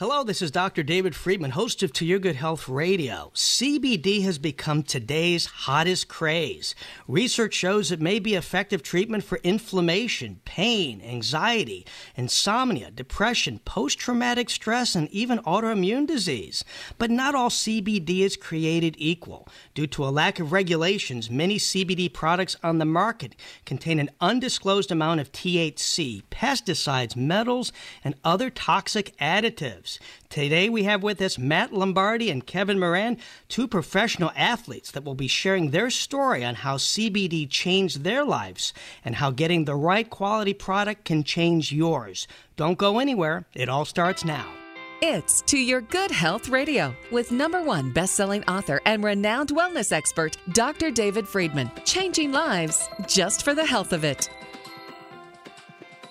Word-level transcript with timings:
Hello, 0.00 0.24
this 0.24 0.40
is 0.40 0.50
Dr. 0.50 0.82
David 0.82 1.14
Friedman, 1.14 1.50
host 1.50 1.82
of 1.82 1.92
To 1.92 2.06
Your 2.06 2.18
Good 2.18 2.36
Health 2.36 2.70
Radio. 2.70 3.30
CBD 3.34 4.22
has 4.22 4.38
become 4.38 4.82
today's 4.82 5.44
hottest 5.44 6.08
craze. 6.08 6.74
Research 7.06 7.52
shows 7.52 7.92
it 7.92 8.00
may 8.00 8.18
be 8.18 8.34
effective 8.34 8.82
treatment 8.82 9.24
for 9.24 9.36
inflammation, 9.44 10.40
pain, 10.46 11.02
anxiety, 11.02 11.84
insomnia, 12.16 12.90
depression, 12.90 13.60
post 13.66 13.98
traumatic 13.98 14.48
stress, 14.48 14.94
and 14.94 15.06
even 15.10 15.38
autoimmune 15.40 16.06
disease. 16.06 16.64
But 16.96 17.10
not 17.10 17.34
all 17.34 17.50
CBD 17.50 18.20
is 18.20 18.38
created 18.38 18.94
equal. 18.96 19.48
Due 19.74 19.86
to 19.88 20.06
a 20.06 20.08
lack 20.08 20.40
of 20.40 20.50
regulations, 20.50 21.28
many 21.28 21.58
CBD 21.58 22.10
products 22.10 22.56
on 22.62 22.78
the 22.78 22.86
market 22.86 23.36
contain 23.66 23.98
an 23.98 24.08
undisclosed 24.18 24.90
amount 24.90 25.20
of 25.20 25.30
THC, 25.30 26.22
pesticides, 26.30 27.16
metals, 27.16 27.70
and 28.02 28.14
other 28.24 28.48
toxic 28.48 29.14
additives. 29.18 29.89
Today 30.28 30.68
we 30.68 30.84
have 30.84 31.02
with 31.02 31.20
us 31.20 31.38
Matt 31.38 31.72
Lombardi 31.72 32.30
and 32.30 32.46
Kevin 32.46 32.78
Moran, 32.78 33.16
two 33.48 33.66
professional 33.66 34.30
athletes 34.36 34.90
that 34.92 35.04
will 35.04 35.14
be 35.14 35.26
sharing 35.26 35.70
their 35.70 35.90
story 35.90 36.44
on 36.44 36.56
how 36.56 36.76
CBD 36.76 37.48
changed 37.48 38.04
their 38.04 38.24
lives 38.24 38.72
and 39.04 39.16
how 39.16 39.30
getting 39.30 39.64
the 39.64 39.74
right 39.74 40.08
quality 40.08 40.54
product 40.54 41.04
can 41.04 41.24
change 41.24 41.72
yours. 41.72 42.28
Don't 42.56 42.78
go 42.78 42.98
anywhere, 42.98 43.46
it 43.54 43.68
all 43.68 43.84
starts 43.84 44.24
now. 44.24 44.46
It's 45.02 45.40
To 45.46 45.58
Your 45.58 45.80
Good 45.80 46.10
Health 46.10 46.50
Radio 46.50 46.94
with 47.10 47.32
number 47.32 47.62
one 47.62 47.90
best-selling 47.90 48.44
author 48.44 48.82
and 48.84 49.02
renowned 49.02 49.48
wellness 49.48 49.92
expert, 49.92 50.36
Dr. 50.52 50.90
David 50.90 51.26
Friedman. 51.26 51.70
Changing 51.86 52.32
lives 52.32 52.86
just 53.06 53.42
for 53.42 53.54
the 53.54 53.64
health 53.64 53.94
of 53.94 54.04
it. 54.04 54.28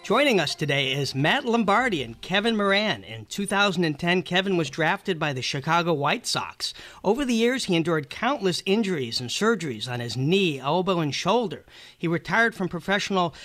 Joining 0.10 0.40
us 0.40 0.56
today 0.56 0.92
is 0.92 1.14
Matt 1.14 1.46
Lombardi 1.46 2.02
and 2.02 2.20
Kevin 2.20 2.58
Moran. 2.58 3.04
In 3.04 3.28
2010, 3.28 4.24
Kevin 4.24 4.58
was 4.58 4.72
drafted 4.72 5.20
by 5.20 5.34
the 5.34 5.44
Chicago 5.44 5.94
White 5.94 6.26
Sox. 6.26 6.74
Over 7.04 7.24
the 7.24 7.36
years, 7.36 7.66
he 7.66 7.76
endured 7.76 8.10
countless 8.10 8.64
injuries 8.66 9.22
and 9.22 9.30
surgeries 9.30 9.88
on 9.88 10.00
his 10.00 10.18
knee, 10.18 10.60
elbow, 10.60 10.98
and 10.98 11.14
shoulder. 11.14 11.64
He 11.96 12.08
retired 12.08 12.56
from 12.56 12.70
professional 12.70 13.36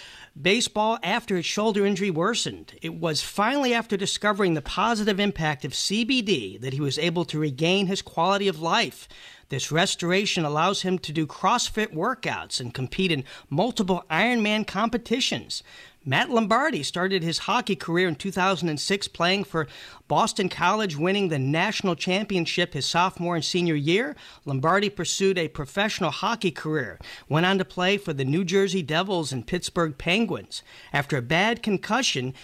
baseball 0.40 0.98
after 1.02 1.36
his 1.36 1.44
shoulder 1.44 1.84
injury 1.84 2.10
worsened. 2.10 2.72
It 2.80 2.94
was 2.94 3.20
finally 3.20 3.74
after 3.74 3.98
discovering 3.98 4.54
the 4.54 4.62
positive 4.62 5.20
impact 5.20 5.66
of 5.66 5.72
CBD 5.72 6.58
that 6.62 6.72
he 6.72 6.80
was 6.80 6.96
able 6.96 7.26
to 7.26 7.38
regain 7.38 7.88
his 7.88 8.00
quality 8.00 8.48
of 8.48 8.62
life. 8.62 9.06
This 9.50 9.70
restoration 9.70 10.44
allows 10.44 10.82
him 10.82 10.98
to 11.00 11.12
do 11.12 11.26
CrossFit 11.26 11.94
workouts 11.94 12.58
and 12.58 12.72
compete 12.72 13.12
in 13.12 13.24
multiple 13.50 14.04
Ironman 14.10 14.66
competitions. 14.66 15.62
Matt 16.06 16.28
Lombardi 16.28 16.82
started 16.82 17.22
his 17.22 17.38
hockey 17.38 17.74
career 17.74 18.08
in 18.08 18.16
2006 18.16 19.08
playing 19.08 19.44
for 19.44 19.66
Boston 20.06 20.50
College, 20.50 20.98
winning 20.98 21.28
the 21.28 21.38
national 21.38 21.94
championship 21.96 22.74
his 22.74 22.84
sophomore 22.84 23.36
and 23.36 23.44
senior 23.44 23.74
year. 23.74 24.14
Lombardi 24.44 24.90
pursued 24.90 25.38
a 25.38 25.48
professional 25.48 26.10
hockey 26.10 26.50
career, 26.50 26.98
went 27.26 27.46
on 27.46 27.56
to 27.56 27.64
play 27.64 27.96
for 27.96 28.12
the 28.12 28.24
New 28.24 28.44
Jersey 28.44 28.82
Devils 28.82 29.32
and 29.32 29.46
Pittsburgh 29.46 29.96
Penguins. 29.96 30.62
After 30.92 31.16
a 31.16 31.22
bad 31.22 31.62
concussion, 31.62 32.34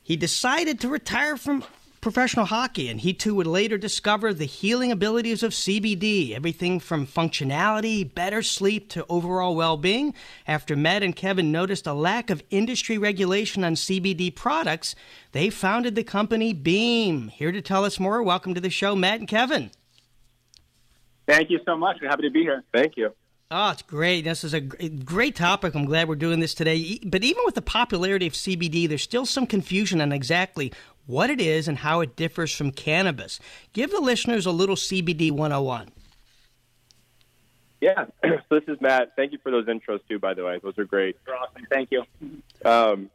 he 0.00 0.14
decided 0.14 0.78
to 0.80 0.88
retire 0.88 1.36
from 1.36 1.64
professional 2.04 2.44
hockey, 2.44 2.90
and 2.90 3.00
he 3.00 3.14
too 3.14 3.34
would 3.34 3.46
later 3.46 3.78
discover 3.78 4.34
the 4.34 4.44
healing 4.44 4.92
abilities 4.92 5.42
of 5.42 5.52
CBD, 5.52 6.36
everything 6.36 6.78
from 6.78 7.06
functionality, 7.06 8.14
better 8.14 8.42
sleep, 8.42 8.90
to 8.90 9.06
overall 9.08 9.56
well 9.56 9.78
being. 9.78 10.12
After 10.46 10.76
Matt 10.76 11.02
and 11.02 11.16
Kevin 11.16 11.50
noticed 11.50 11.86
a 11.86 11.94
lack 11.94 12.28
of 12.28 12.42
industry 12.50 12.98
regulation 12.98 13.64
on 13.64 13.74
CBD 13.74 14.32
products, 14.34 14.94
they 15.32 15.48
founded 15.48 15.94
the 15.94 16.04
company 16.04 16.52
Beam. 16.52 17.28
Here 17.28 17.52
to 17.52 17.62
tell 17.62 17.86
us 17.86 17.98
more, 17.98 18.22
welcome 18.22 18.52
to 18.52 18.60
the 18.60 18.68
show, 18.68 18.94
Matt 18.94 19.20
and 19.20 19.28
Kevin. 19.28 19.70
Thank 21.26 21.48
you 21.48 21.60
so 21.64 21.74
much. 21.74 21.96
We're 22.02 22.10
happy 22.10 22.24
to 22.24 22.30
be 22.30 22.42
here. 22.42 22.64
Thank 22.70 22.98
you. 22.98 23.14
Oh, 23.50 23.70
it's 23.70 23.82
great. 23.82 24.22
This 24.24 24.42
is 24.42 24.52
a 24.52 24.60
great 24.60 25.36
topic. 25.36 25.74
I'm 25.74 25.84
glad 25.84 26.08
we're 26.08 26.16
doing 26.16 26.40
this 26.40 26.54
today. 26.54 26.98
But 27.04 27.22
even 27.22 27.42
with 27.44 27.54
the 27.54 27.62
popularity 27.62 28.26
of 28.26 28.32
CBD, 28.32 28.88
there's 28.88 29.02
still 29.02 29.26
some 29.26 29.46
confusion 29.46 30.00
on 30.00 30.12
exactly 30.12 30.72
what 31.06 31.30
it 31.30 31.40
is, 31.40 31.68
and 31.68 31.78
how 31.78 32.00
it 32.00 32.16
differs 32.16 32.54
from 32.54 32.70
cannabis. 32.70 33.40
Give 33.72 33.90
the 33.90 34.00
listeners 34.00 34.46
a 34.46 34.50
little 34.50 34.76
CBD 34.76 35.30
101. 35.30 35.90
Yeah, 37.80 38.06
so 38.24 38.38
this 38.50 38.64
is 38.66 38.80
Matt. 38.80 39.12
Thank 39.14 39.32
you 39.32 39.38
for 39.42 39.50
those 39.50 39.66
intros 39.66 40.00
too, 40.08 40.18
by 40.18 40.32
the 40.32 40.44
way. 40.44 40.58
Those 40.62 40.78
are 40.78 40.86
great. 40.86 41.16
They're 41.26 41.36
awesome. 41.36 41.66
Thank 41.70 41.90
you. 41.90 42.04
Um, 42.64 43.10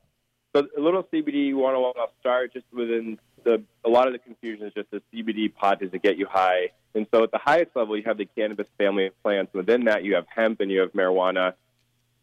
so 0.55 0.67
a 0.77 0.81
little 0.81 1.03
CBD 1.03 1.55
101. 1.55 1.93
I'll 1.97 2.11
start 2.19 2.53
just 2.53 2.65
within 2.71 3.17
the 3.43 3.63
a 3.85 3.89
lot 3.89 4.07
of 4.07 4.13
the 4.13 4.19
confusion 4.19 4.67
is 4.67 4.73
just 4.73 4.91
the 4.91 5.01
CBD 5.11 5.53
pot 5.53 5.79
does 5.79 5.89
it 5.93 6.03
get 6.03 6.17
you 6.17 6.27
high, 6.27 6.69
and 6.93 7.07
so 7.11 7.23
at 7.23 7.31
the 7.31 7.39
highest 7.39 7.71
level 7.75 7.97
you 7.97 8.03
have 8.03 8.17
the 8.17 8.25
cannabis 8.25 8.67
family 8.77 9.07
of 9.07 9.23
plants. 9.23 9.53
Within 9.53 9.85
that 9.85 10.03
you 10.03 10.15
have 10.15 10.25
hemp 10.27 10.59
and 10.59 10.69
you 10.69 10.81
have 10.81 10.93
marijuana. 10.93 11.53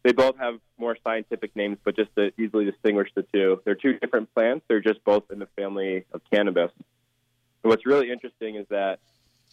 They 0.06 0.12
both 0.12 0.38
have 0.38 0.60
more 0.78 0.96
scientific 1.02 1.56
names, 1.56 1.78
but 1.82 1.96
just 1.96 2.14
to 2.14 2.30
easily 2.40 2.64
distinguish 2.64 3.08
the 3.16 3.24
two, 3.34 3.60
they're 3.64 3.74
two 3.74 3.94
different 3.94 4.32
plants. 4.32 4.64
They're 4.68 4.80
just 4.80 5.02
both 5.02 5.24
in 5.32 5.40
the 5.40 5.48
family 5.56 6.04
of 6.12 6.20
cannabis. 6.32 6.70
And 6.78 7.70
what's 7.70 7.84
really 7.84 8.12
interesting 8.12 8.54
is 8.54 8.66
that 8.68 9.00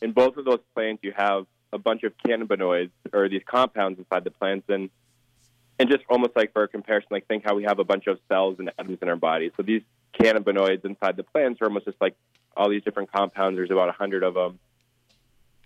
in 0.03 0.11
both 0.11 0.37
of 0.37 0.45
those 0.45 0.59
plants, 0.75 1.03
you 1.03 1.11
have 1.17 1.47
a 1.71 1.79
bunch 1.79 2.03
of 2.03 2.13
cannabinoids 2.23 2.91
or 3.11 3.27
these 3.29 3.41
compounds 3.47 3.97
inside 3.97 4.25
the 4.25 4.29
plants, 4.29 4.69
and 4.69 4.91
and 5.79 5.89
just 5.89 6.03
almost 6.07 6.35
like 6.35 6.53
for 6.53 6.61
a 6.61 6.67
comparison, 6.67 7.07
like 7.09 7.25
think 7.25 7.43
how 7.43 7.55
we 7.55 7.63
have 7.63 7.79
a 7.79 7.83
bunch 7.83 8.05
of 8.05 8.19
cells 8.29 8.57
and 8.59 8.71
atoms 8.77 8.99
in 9.01 9.09
our 9.09 9.15
body. 9.15 9.49
So 9.57 9.63
these 9.63 9.81
cannabinoids 10.19 10.85
inside 10.85 11.17
the 11.17 11.23
plants 11.23 11.61
are 11.61 11.65
almost 11.65 11.85
just 11.85 11.99
like 11.99 12.15
all 12.55 12.69
these 12.69 12.83
different 12.83 13.11
compounds. 13.11 13.57
There's 13.57 13.71
about 13.71 13.89
a 13.89 13.93
hundred 13.93 14.21
of 14.21 14.35
them. 14.35 14.59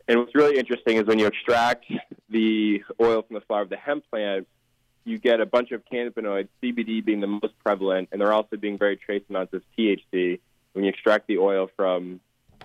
And 0.08 0.20
what's 0.20 0.34
really 0.34 0.58
interesting 0.58 0.96
is 0.96 1.04
when 1.04 1.20
you 1.20 1.26
extract 1.26 1.84
the 2.30 2.86
oil 3.02 3.24
from 3.24 3.34
the 3.34 3.42
flower 3.42 3.64
of 3.64 3.70
the 3.70 3.76
hemp 3.76 4.06
plant, 4.10 4.48
you 5.08 5.18
get 5.18 5.40
a 5.40 5.46
bunch 5.46 5.72
of 5.72 5.84
cannabinoids, 5.86 6.50
CBD 6.62 7.04
being 7.04 7.22
the 7.22 7.28
most 7.28 7.58
prevalent, 7.64 8.10
and 8.12 8.20
there 8.20 8.28
are 8.28 8.34
also 8.34 8.58
being 8.58 8.78
very 8.78 8.98
trace 8.98 9.24
amounts 9.30 9.54
of 9.54 9.64
THC. 9.78 10.40
When 10.74 10.84
you 10.84 10.90
extract 10.90 11.28
the 11.28 11.38
oil 11.38 11.70
from 11.76 12.20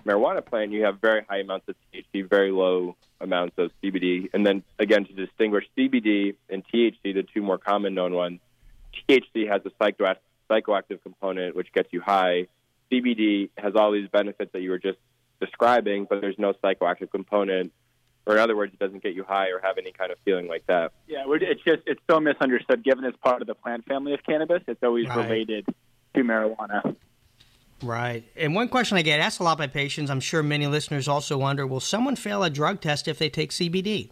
marijuana 0.05 0.45
plant, 0.45 0.71
you 0.71 0.83
have 0.83 0.99
very 0.99 1.25
high 1.27 1.39
amounts 1.39 1.69
of 1.69 1.75
THC, 1.93 2.29
very 2.29 2.51
low 2.51 2.95
amounts 3.21 3.57
of 3.57 3.71
CBD. 3.81 4.29
And 4.33 4.45
then 4.45 4.63
again, 4.77 5.05
to 5.05 5.13
distinguish 5.13 5.65
CBD 5.77 6.35
and 6.49 6.63
THC, 6.67 7.13
the 7.13 7.23
two 7.23 7.41
more 7.41 7.57
common 7.57 7.93
known 7.93 8.13
ones, 8.13 8.39
THC 9.09 9.47
has 9.49 9.61
a 9.65 9.71
psychoactive 10.49 11.01
component 11.01 11.55
which 11.55 11.71
gets 11.73 11.91
you 11.91 12.01
high. 12.01 12.47
CBD 12.91 13.49
has 13.57 13.73
all 13.75 13.91
these 13.91 14.09
benefits 14.09 14.51
that 14.51 14.61
you 14.61 14.69
were 14.69 14.79
just 14.79 14.99
describing, 15.39 16.05
but 16.09 16.21
there's 16.21 16.37
no 16.37 16.53
psychoactive 16.53 17.09
component 17.09 17.71
or 18.25 18.35
in 18.35 18.39
other 18.39 18.55
words, 18.55 18.73
it 18.73 18.79
doesn't 18.79 19.03
get 19.03 19.13
you 19.13 19.23
high 19.23 19.49
or 19.49 19.59
have 19.61 19.77
any 19.77 19.91
kind 19.91 20.11
of 20.11 20.17
feeling 20.23 20.47
like 20.47 20.65
that. 20.67 20.93
Yeah, 21.07 21.25
it's 21.27 21.63
just 21.63 21.81
it's 21.85 22.01
so 22.09 22.19
misunderstood. 22.19 22.83
Given 22.83 23.03
it's 23.03 23.17
part 23.17 23.41
of 23.41 23.47
the 23.47 23.55
plant 23.55 23.85
family 23.85 24.13
of 24.13 24.23
cannabis, 24.23 24.63
it's 24.67 24.81
always 24.83 25.07
right. 25.07 25.17
related 25.17 25.65
to 26.15 26.21
marijuana. 26.21 26.95
Right. 27.81 28.23
And 28.37 28.55
one 28.55 28.69
question 28.69 28.97
I 28.97 29.01
get 29.01 29.19
asked 29.19 29.41
a 29.41 29.43
lot 29.43 29.57
by 29.57 29.67
patients, 29.67 30.09
I'm 30.09 30.21
sure 30.21 30.41
many 30.41 30.67
listeners 30.67 31.07
also 31.07 31.37
wonder: 31.37 31.67
Will 31.67 31.81
someone 31.81 32.15
fail 32.15 32.43
a 32.43 32.49
drug 32.49 32.79
test 32.79 33.07
if 33.07 33.19
they 33.19 33.29
take 33.29 33.51
CBD? 33.51 34.09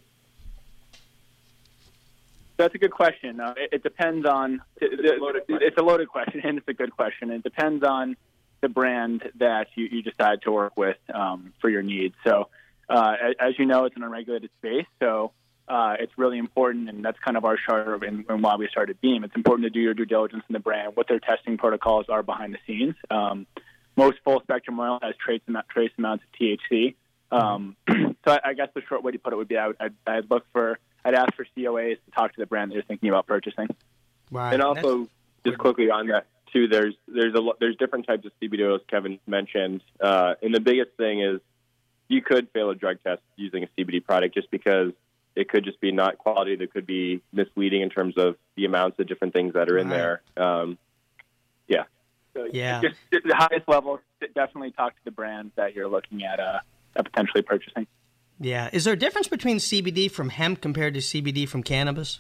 That's 2.58 2.76
a 2.76 2.78
good 2.78 2.92
question. 2.92 3.40
Uh, 3.40 3.54
it, 3.58 3.70
it, 3.74 3.84
depends 3.84 4.26
on. 4.26 4.62
It's 4.78 4.94
a, 4.94 5.24
loaded 5.24 5.44
it's 5.48 5.78
a 5.78 5.82
loaded 5.82 6.10
question, 6.10 6.42
and 6.44 6.58
it's 6.58 6.68
a 6.68 6.74
good 6.74 6.92
question. 6.92 7.32
It 7.32 7.44
depends 7.44 7.84
on 7.84 8.18
the 8.60 8.70
brand 8.70 9.24
that 9.40 9.68
you, 9.76 9.88
you 9.92 10.04
decide 10.04 10.44
to 10.44 10.52
work 10.52 10.78
with 10.78 10.98
um, 11.14 11.54
for 11.60 11.70
your 11.70 11.82
needs. 11.82 12.14
So 12.24 12.50
uh, 12.92 13.16
as 13.40 13.58
you 13.58 13.66
know, 13.66 13.86
it's 13.86 13.96
an 13.96 14.04
unregulated 14.04 14.50
space, 14.60 14.86
so 15.00 15.32
uh, 15.68 15.96
it's 16.00 16.12
really 16.18 16.38
important, 16.38 16.90
and 16.90 17.04
that's 17.04 17.18
kind 17.20 17.38
of 17.38 17.46
our 17.46 17.58
charter 17.58 17.96
and, 17.96 18.26
and, 18.28 18.44
why 18.44 18.56
we 18.58 18.68
started 18.70 19.00
Beam. 19.00 19.24
It's 19.24 19.36
important 19.36 19.66
to 19.66 19.70
do 19.70 19.80
your 19.80 19.94
due 19.94 20.06
diligence 20.06 20.44
in 20.50 20.54
the 20.54 20.60
brand, 20.60 20.96
what 20.96 21.08
their 21.08 21.20
testing 21.20 21.58
protocols 21.58 22.08
are 22.10 22.24
behind 22.24 22.54
the 22.54 22.58
scenes. 22.68 22.96
Um, 23.10 23.48
most 23.96 24.18
full 24.26 24.42
spectrum 24.42 24.80
oil 24.80 25.00
has 25.02 25.16
trace, 25.24 25.42
trace 25.70 25.92
amounts 25.98 26.24
of 26.26 26.40
THC. 26.40 26.96
Um, 27.32 27.78
so 27.90 28.06
I, 28.28 28.40
I, 28.46 28.54
guess 28.54 28.68
the 28.76 28.82
short 28.90 29.04
way 29.04 29.14
to 29.14 29.20
put 29.20 29.32
it 29.32 29.38
would 29.38 29.48
be 29.48 29.58
I 29.58 29.68
would, 29.68 29.78
I'd, 29.80 29.94
I'd, 30.06 30.30
look 30.30 30.46
for, 30.52 30.78
I'd 31.06 31.14
ask 31.14 31.34
for 31.36 31.46
COAs 31.58 31.96
to 32.04 32.12
talk 32.12 32.34
to 32.34 32.42
the 32.42 32.46
brand 32.46 32.72
that 32.72 32.76
you're 32.76 32.84
thinking 32.84 33.08
about 33.08 33.28
purchasing. 33.28 33.68
Right. 34.30 34.54
And 34.54 34.62
also, 34.62 35.00
that's... 35.00 35.10
just 35.46 35.58
quickly 35.58 35.90
on 35.90 36.08
that 36.08 36.28
too, 36.52 36.68
there's 36.68 36.96
there's 37.08 37.34
a 37.34 37.42
there's 37.62 37.78
different 37.78 38.08
types 38.08 38.26
of 38.26 38.34
CBD 38.42 38.70
oils 38.70 38.82
Kevin 38.90 39.20
mentioned, 39.26 39.82
uh, 40.02 40.34
and 40.42 40.54
the 40.54 40.60
biggest 40.60 40.92
thing 40.98 41.22
is 41.22 41.40
you 42.12 42.22
could 42.22 42.50
fail 42.52 42.70
a 42.70 42.76
drug 42.76 42.98
test 43.04 43.22
using 43.36 43.64
a 43.64 43.68
CBD 43.78 44.04
product 44.04 44.36
just 44.36 44.52
because 44.52 44.92
it 45.36 45.50
could 45.50 45.64
just 45.64 45.80
be 45.80 45.92
not 45.92 46.18
quality. 46.18 46.56
That 46.56 46.74
could 46.74 46.86
be 46.86 47.22
misleading 47.32 47.82
in 47.82 47.90
terms 47.90 48.16
of 48.18 48.36
the 48.56 48.66
amounts 48.66 49.00
of 49.00 49.08
different 49.08 49.34
things 49.34 49.54
that 49.54 49.70
are 49.70 49.78
in 49.78 49.90
right. 49.90 50.22
there. 50.36 50.46
Um, 50.46 50.78
yeah. 51.68 51.84
So 52.34 52.48
yeah. 52.52 52.82
Just, 52.82 52.96
just 53.12 53.26
the 53.26 53.36
highest 53.36 53.68
level, 53.68 54.00
definitely 54.36 54.72
talk 54.72 54.94
to 54.94 55.02
the 55.06 55.12
brands 55.12 55.54
that 55.56 55.74
you're 55.74 55.88
looking 55.88 56.24
at, 56.24 56.40
uh, 56.40 56.60
at 56.96 57.06
potentially 57.06 57.44
purchasing. 57.44 57.88
Yeah. 58.40 58.70
Is 58.74 58.84
there 58.84 58.94
a 58.94 59.00
difference 59.00 59.28
between 59.28 59.58
CBD 59.58 60.12
from 60.12 60.30
hemp 60.30 60.62
compared 60.62 60.94
to 60.96 61.00
CBD 61.00 61.48
from 61.48 61.64
cannabis? 61.64 62.20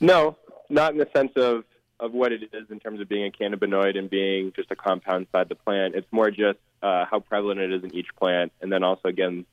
No, 0.00 0.36
not 0.68 0.92
in 0.92 0.98
the 0.98 1.08
sense 1.14 1.32
of 1.36 1.64
of 2.00 2.12
what 2.12 2.32
it 2.32 2.42
is 2.52 2.68
in 2.68 2.80
terms 2.80 3.00
of 3.00 3.08
being 3.08 3.26
a 3.26 3.30
cannabinoid 3.30 3.96
and 3.96 4.10
being 4.10 4.52
just 4.56 4.72
a 4.72 4.76
compound 4.76 5.28
inside 5.28 5.48
the 5.48 5.54
plant. 5.54 5.94
It's 5.94 6.10
more 6.10 6.32
just 6.32 6.58
uh, 6.82 7.04
how 7.10 7.20
prevalent 7.20 7.60
it 7.60 7.72
is 7.72 7.84
in 7.84 7.94
each 7.94 8.08
plant, 8.18 8.52
and 8.60 8.72
then 8.72 8.82
also 8.82 9.08
again 9.08 9.46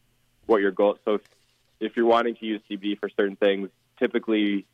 what 0.45 0.61
your 0.61 0.71
goal. 0.71 0.97
So 1.05 1.15
if, 1.15 1.21
if 1.79 1.95
you're 1.95 2.05
wanting 2.05 2.35
to 2.35 2.45
use 2.45 2.61
CBD 2.69 2.99
for 2.99 3.09
certain 3.09 3.35
things, 3.35 3.69
typically 3.99 4.65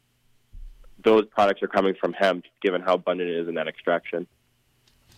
those 1.04 1.25
products 1.28 1.62
are 1.62 1.68
coming 1.68 1.96
from 2.00 2.13
hemp, 2.13 2.46
given 2.62 2.81
how 2.81 2.96
abundant 2.96 3.30
it 3.30 3.38
is 3.42 3.48
in 3.48 3.56
that 3.56 3.68
extraction. 3.68 4.28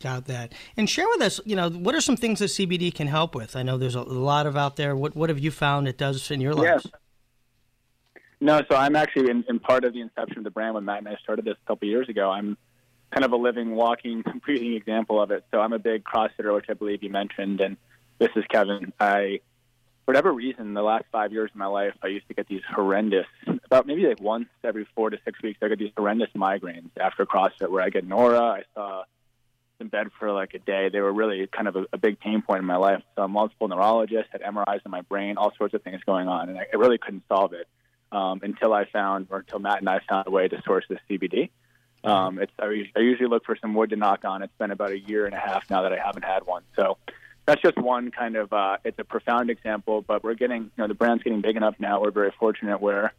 Got 0.01 0.25
that. 0.25 0.53
And 0.75 0.89
share 0.89 1.07
with 1.07 1.21
us, 1.21 1.39
you 1.45 1.55
know, 1.55 1.69
what 1.69 1.95
are 1.95 2.01
some 2.01 2.17
things 2.17 2.39
that 2.39 2.45
CBD 2.45 2.93
can 2.93 3.07
help 3.07 3.33
with? 3.33 3.55
I 3.55 3.63
know 3.63 3.77
there's 3.77 3.95
a 3.95 4.01
lot 4.01 4.45
of 4.45 4.55
out 4.55 4.75
there. 4.75 4.95
What 4.95 5.15
what 5.15 5.29
have 5.29 5.39
you 5.39 5.49
found 5.49 5.87
it 5.87 5.97
does 5.97 6.29
in 6.29 6.39
your 6.39 6.53
life? 6.53 6.81
Yeah. 6.83 6.91
No, 8.39 8.61
so 8.69 8.77
I'm 8.77 8.95
actually 8.95 9.31
in, 9.31 9.43
in, 9.49 9.57
part 9.57 9.83
of 9.83 9.93
the 9.93 10.01
inception 10.01 10.37
of 10.37 10.43
the 10.43 10.51
brand 10.51 10.75
when 10.75 10.85
Matt 10.85 10.99
and 10.99 11.07
I 11.07 11.15
started 11.23 11.43
this 11.43 11.55
a 11.63 11.67
couple 11.67 11.87
of 11.87 11.89
years 11.89 12.07
ago. 12.07 12.29
I'm 12.29 12.55
kind 13.11 13.25
of 13.25 13.31
a 13.31 13.35
living, 13.35 13.75
walking, 13.75 14.23
breathing 14.45 14.73
example 14.73 15.21
of 15.21 15.31
it. 15.31 15.45
So 15.51 15.59
I'm 15.59 15.73
a 15.73 15.79
big 15.79 16.03
CrossFitter, 16.03 16.53
which 16.53 16.65
I 16.69 16.73
believe 16.73 17.03
you 17.03 17.09
mentioned, 17.09 17.61
and 17.61 17.77
this 18.19 18.29
is 18.35 18.43
Kevin. 18.49 18.93
I, 18.99 19.39
for 20.05 20.13
whatever 20.13 20.31
reason, 20.31 20.73
the 20.73 20.81
last 20.81 21.05
five 21.11 21.31
years 21.31 21.51
of 21.51 21.57
my 21.57 21.67
life, 21.67 21.93
I 22.01 22.07
used 22.07 22.27
to 22.27 22.33
get 22.33 22.47
these 22.47 22.61
horrendous, 22.69 23.27
about 23.65 23.87
maybe 23.87 24.05
like 24.07 24.21
once 24.21 24.47
every 24.63 24.87
four 24.95 25.09
to 25.09 25.17
six 25.25 25.41
weeks, 25.41 25.59
I 25.61 25.67
get 25.67 25.79
these 25.79 25.91
horrendous 25.95 26.29
migraines 26.35 26.89
after 26.99 27.25
CrossFit 27.25 27.69
where 27.69 27.83
I 27.83 27.89
get 27.89 28.05
Nora. 28.05 28.39
I 28.39 28.63
saw 28.73 29.03
in 29.79 29.87
bed 29.87 30.07
for 30.19 30.31
like 30.31 30.53
a 30.53 30.59
day. 30.59 30.89
They 30.89 31.01
were 31.01 31.13
really 31.13 31.47
kind 31.47 31.67
of 31.67 31.75
a, 31.75 31.85
a 31.93 31.97
big 31.97 32.19
pain 32.19 32.41
point 32.41 32.59
in 32.59 32.65
my 32.65 32.77
life. 32.77 33.03
So 33.15 33.27
multiple 33.27 33.67
neurologists 33.67 34.29
had 34.31 34.41
MRIs 34.41 34.81
in 34.85 34.91
my 34.91 35.01
brain, 35.01 35.37
all 35.37 35.53
sorts 35.57 35.73
of 35.73 35.83
things 35.83 36.01
going 36.05 36.27
on, 36.27 36.49
and 36.49 36.57
I, 36.57 36.65
I 36.73 36.77
really 36.77 36.97
couldn't 36.97 37.23
solve 37.27 37.53
it 37.53 37.67
um, 38.11 38.39
until 38.43 38.73
I 38.73 38.85
found, 38.85 39.27
or 39.29 39.39
until 39.39 39.59
Matt 39.59 39.79
and 39.79 39.89
I 39.89 39.99
found 40.07 40.27
a 40.27 40.31
way 40.31 40.47
to 40.47 40.61
source 40.65 40.85
this 40.89 40.99
CBD. 41.09 41.49
Um, 42.03 42.39
it's 42.39 42.51
I, 42.59 42.89
I 42.95 42.99
usually 42.99 43.29
look 43.29 43.45
for 43.45 43.55
some 43.55 43.73
wood 43.73 43.89
to 43.89 43.95
knock 43.95 44.23
on. 44.25 44.41
It's 44.43 44.53
been 44.57 44.71
about 44.71 44.91
a 44.91 44.99
year 44.99 45.25
and 45.25 45.33
a 45.33 45.39
half 45.39 45.69
now 45.69 45.81
that 45.83 45.93
I 45.93 45.97
haven't 45.97 46.23
had 46.23 46.45
one. 46.45 46.63
So 46.75 46.97
that's 47.45 47.61
just 47.61 47.77
one 47.77 48.11
kind 48.11 48.35
of. 48.35 48.51
Uh, 48.53 48.77
it's 48.83 48.99
a 48.99 49.03
profound 49.03 49.49
example, 49.49 50.01
but 50.01 50.23
we're 50.23 50.35
getting, 50.35 50.63
you 50.63 50.71
know, 50.77 50.87
the 50.87 50.93
brand's 50.93 51.23
getting 51.23 51.41
big 51.41 51.55
enough 51.55 51.75
now. 51.79 52.01
We're 52.01 52.11
very 52.11 52.33
fortunate 52.39 52.79
where 52.81 53.13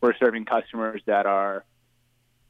we're 0.00 0.16
serving 0.16 0.44
customers 0.46 1.00
that 1.06 1.26
are 1.26 1.64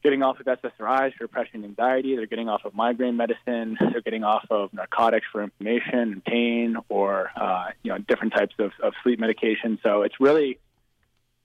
getting 0.05 0.23
off 0.23 0.39
of 0.39 0.47
SSRIs 0.47 1.15
for 1.15 1.25
depression 1.25 1.65
and 1.65 1.65
anxiety. 1.65 2.15
They're 2.15 2.27
getting 2.27 2.49
off 2.49 2.65
of 2.65 2.75
migraine 2.75 3.17
medicine. 3.17 3.77
They're 3.81 4.03
getting 4.03 4.23
off 4.23 4.45
of 4.51 4.73
narcotics 4.73 5.27
for 5.33 5.43
inflammation 5.43 5.99
and 5.99 6.25
pain, 6.25 6.77
or 6.89 7.31
uh, 7.35 7.71
you 7.83 7.91
know, 7.91 7.99
different 7.99 8.35
types 8.35 8.55
of, 8.59 8.73
of 8.83 8.93
sleep 9.03 9.19
medication. 9.19 9.79
So 9.83 10.03
it's 10.03 10.21
really 10.21 10.59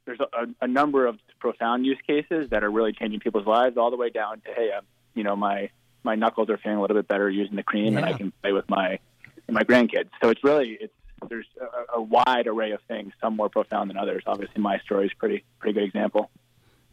there's 0.09 0.19
a, 0.19 0.65
a, 0.65 0.67
number 0.67 1.05
of 1.05 1.19
profound 1.39 1.85
use 1.85 1.99
cases 2.07 2.49
that 2.49 2.63
are 2.63 2.71
really 2.71 2.93
changing 2.93 3.19
people's 3.19 3.45
lives, 3.45 3.77
all 3.77 3.91
the 3.91 3.97
way 3.97 4.09
down 4.09 4.41
to 4.41 4.53
hey, 4.55 4.71
um, 4.71 4.83
you 5.13 5.23
know, 5.23 5.35
my 5.35 5.69
my 6.03 6.15
knuckles 6.15 6.49
are 6.49 6.57
feeling 6.57 6.79
a 6.79 6.81
little 6.81 6.97
bit 6.97 7.07
better 7.07 7.29
using 7.29 7.55
the 7.55 7.63
cream, 7.63 7.93
yeah. 7.93 7.99
and 7.99 8.05
I 8.05 8.13
can 8.13 8.31
play 8.41 8.51
with 8.51 8.67
my 8.69 8.99
my 9.47 9.63
grandkids. 9.63 10.09
So 10.21 10.29
it's 10.29 10.43
really 10.43 10.77
it's 10.81 10.93
there's 11.29 11.45
a, 11.61 11.97
a 11.97 12.01
wide 12.01 12.47
array 12.47 12.71
of 12.71 12.81
things, 12.87 13.13
some 13.21 13.35
more 13.35 13.49
profound 13.49 13.89
than 13.89 13.97
others. 13.97 14.23
Obviously, 14.25 14.61
my 14.61 14.79
story 14.79 15.05
is 15.05 15.13
pretty 15.13 15.43
pretty 15.59 15.73
good 15.73 15.83
example. 15.83 16.31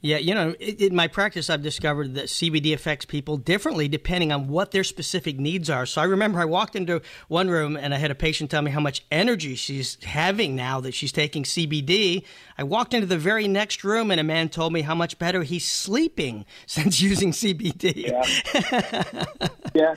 Yeah, 0.07 0.19
you 0.19 0.35
know, 0.37 0.53
in 0.53 0.95
my 0.95 1.09
practice, 1.09 1.51
I've 1.51 1.63
discovered 1.63 2.15
that 2.15 2.27
CBD 2.27 2.73
affects 2.73 3.05
people 3.05 3.37
differently 3.37 3.89
depending 3.89 4.31
on 4.31 4.47
what 4.47 4.71
their 4.71 4.85
specific 4.85 5.37
needs 5.37 5.69
are. 5.69 5.85
So 5.85 6.01
I 6.01 6.05
remember 6.05 6.39
I 6.39 6.45
walked 6.45 6.77
into 6.77 7.03
one 7.27 7.51
room 7.51 7.77
and 7.77 7.93
I 7.93 7.99
had 7.99 8.13
a 8.13 8.15
patient 8.15 8.49
tell 8.49 8.63
me 8.63 8.71
how 8.71 8.79
much 8.79 9.05
energy 9.11 9.57
she's 9.57 10.03
having 10.05 10.55
now 10.55 10.81
that 10.81 10.95
she's 10.95 11.11
taking 11.11 11.43
CBD. 11.43 12.23
I 12.57 12.63
walked 12.63 12.95
into 12.95 13.09
the 13.09 13.19
very 13.19 13.49
next 13.49 13.83
room 13.83 14.13
and 14.13 14.21
a 14.21 14.25
man 14.25 14.49
told 14.49 14.73
me 14.73 14.83
how 14.83 14.95
much 14.95 15.19
better 15.19 15.43
he's 15.43 15.67
sleeping 15.67 16.45
since 16.67 17.01
using 17.01 17.33
CBD. 17.33 18.07
Yeah. 18.07 19.49
yeah. 19.75 19.95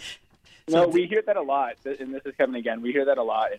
No, 0.67 0.88
we 0.88 1.06
hear 1.06 1.21
that 1.23 1.35
a 1.35 1.41
lot, 1.41 1.77
and 1.85 2.13
this 2.13 2.21
is 2.25 2.33
Kevin 2.35 2.53
again. 2.53 2.81
We 2.81 2.91
hear 2.91 3.06
that 3.06 3.17
a 3.17 3.23
lot 3.23 3.50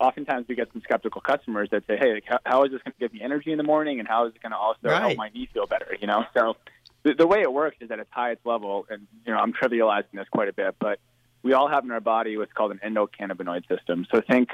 oftentimes 0.00 0.46
we 0.48 0.54
get 0.54 0.72
some 0.72 0.82
skeptical 0.82 1.20
customers 1.20 1.68
that 1.70 1.86
say, 1.86 1.96
"Hey, 1.96 2.22
how 2.44 2.64
is 2.64 2.72
this 2.72 2.82
going 2.82 2.92
to 2.92 2.98
give 2.98 3.12
me 3.12 3.20
energy 3.20 3.52
in 3.52 3.58
the 3.58 3.64
morning, 3.64 3.98
and 3.98 4.08
how 4.08 4.26
is 4.26 4.34
it 4.34 4.42
going 4.42 4.52
to 4.52 4.58
also 4.58 4.78
right. 4.84 5.00
help 5.00 5.16
my 5.16 5.28
knee 5.30 5.48
feel 5.52 5.66
better?" 5.66 5.96
You 6.00 6.06
know, 6.06 6.24
so 6.34 6.56
the, 7.02 7.14
the 7.14 7.26
way 7.26 7.40
it 7.40 7.52
works 7.52 7.76
is 7.80 7.90
at 7.90 7.98
its 7.98 8.10
highest 8.12 8.44
level, 8.44 8.86
and 8.90 9.06
you 9.26 9.32
know, 9.32 9.38
I'm 9.38 9.52
trivializing 9.52 10.12
this 10.14 10.28
quite 10.30 10.48
a 10.48 10.52
bit, 10.52 10.76
but 10.78 10.98
we 11.42 11.52
all 11.52 11.68
have 11.68 11.84
in 11.84 11.90
our 11.90 12.00
body 12.00 12.36
what's 12.36 12.52
called 12.52 12.72
an 12.72 12.80
endocannabinoid 12.84 13.68
system. 13.68 14.06
So 14.12 14.20
think 14.20 14.50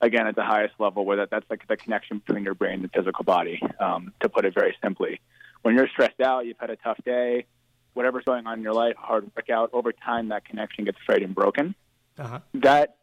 again 0.00 0.26
at 0.26 0.36
the 0.36 0.44
highest 0.44 0.74
level, 0.78 1.04
where 1.04 1.18
that, 1.18 1.30
that's 1.30 1.48
like 1.48 1.66
the 1.66 1.76
connection 1.76 2.18
between 2.18 2.44
your 2.44 2.54
brain 2.54 2.80
and 2.80 2.90
physical 2.92 3.24
body. 3.24 3.60
Um, 3.80 4.12
to 4.20 4.28
put 4.28 4.44
it 4.44 4.54
very 4.54 4.76
simply, 4.82 5.20
when 5.62 5.74
you're 5.74 5.88
stressed 5.88 6.20
out, 6.20 6.46
you've 6.46 6.58
had 6.58 6.70
a 6.70 6.76
tough 6.76 6.98
day, 7.04 7.46
whatever's 7.94 8.24
going 8.24 8.46
on 8.46 8.58
in 8.58 8.62
your 8.62 8.74
life, 8.74 8.96
hard 8.96 9.30
workout, 9.34 9.70
over 9.72 9.92
time 9.92 10.28
that 10.28 10.44
connection 10.44 10.84
gets 10.84 10.98
frayed 11.04 11.22
and 11.22 11.34
broken. 11.34 11.74
Uh-huh. 12.18 12.40
That 12.54 12.95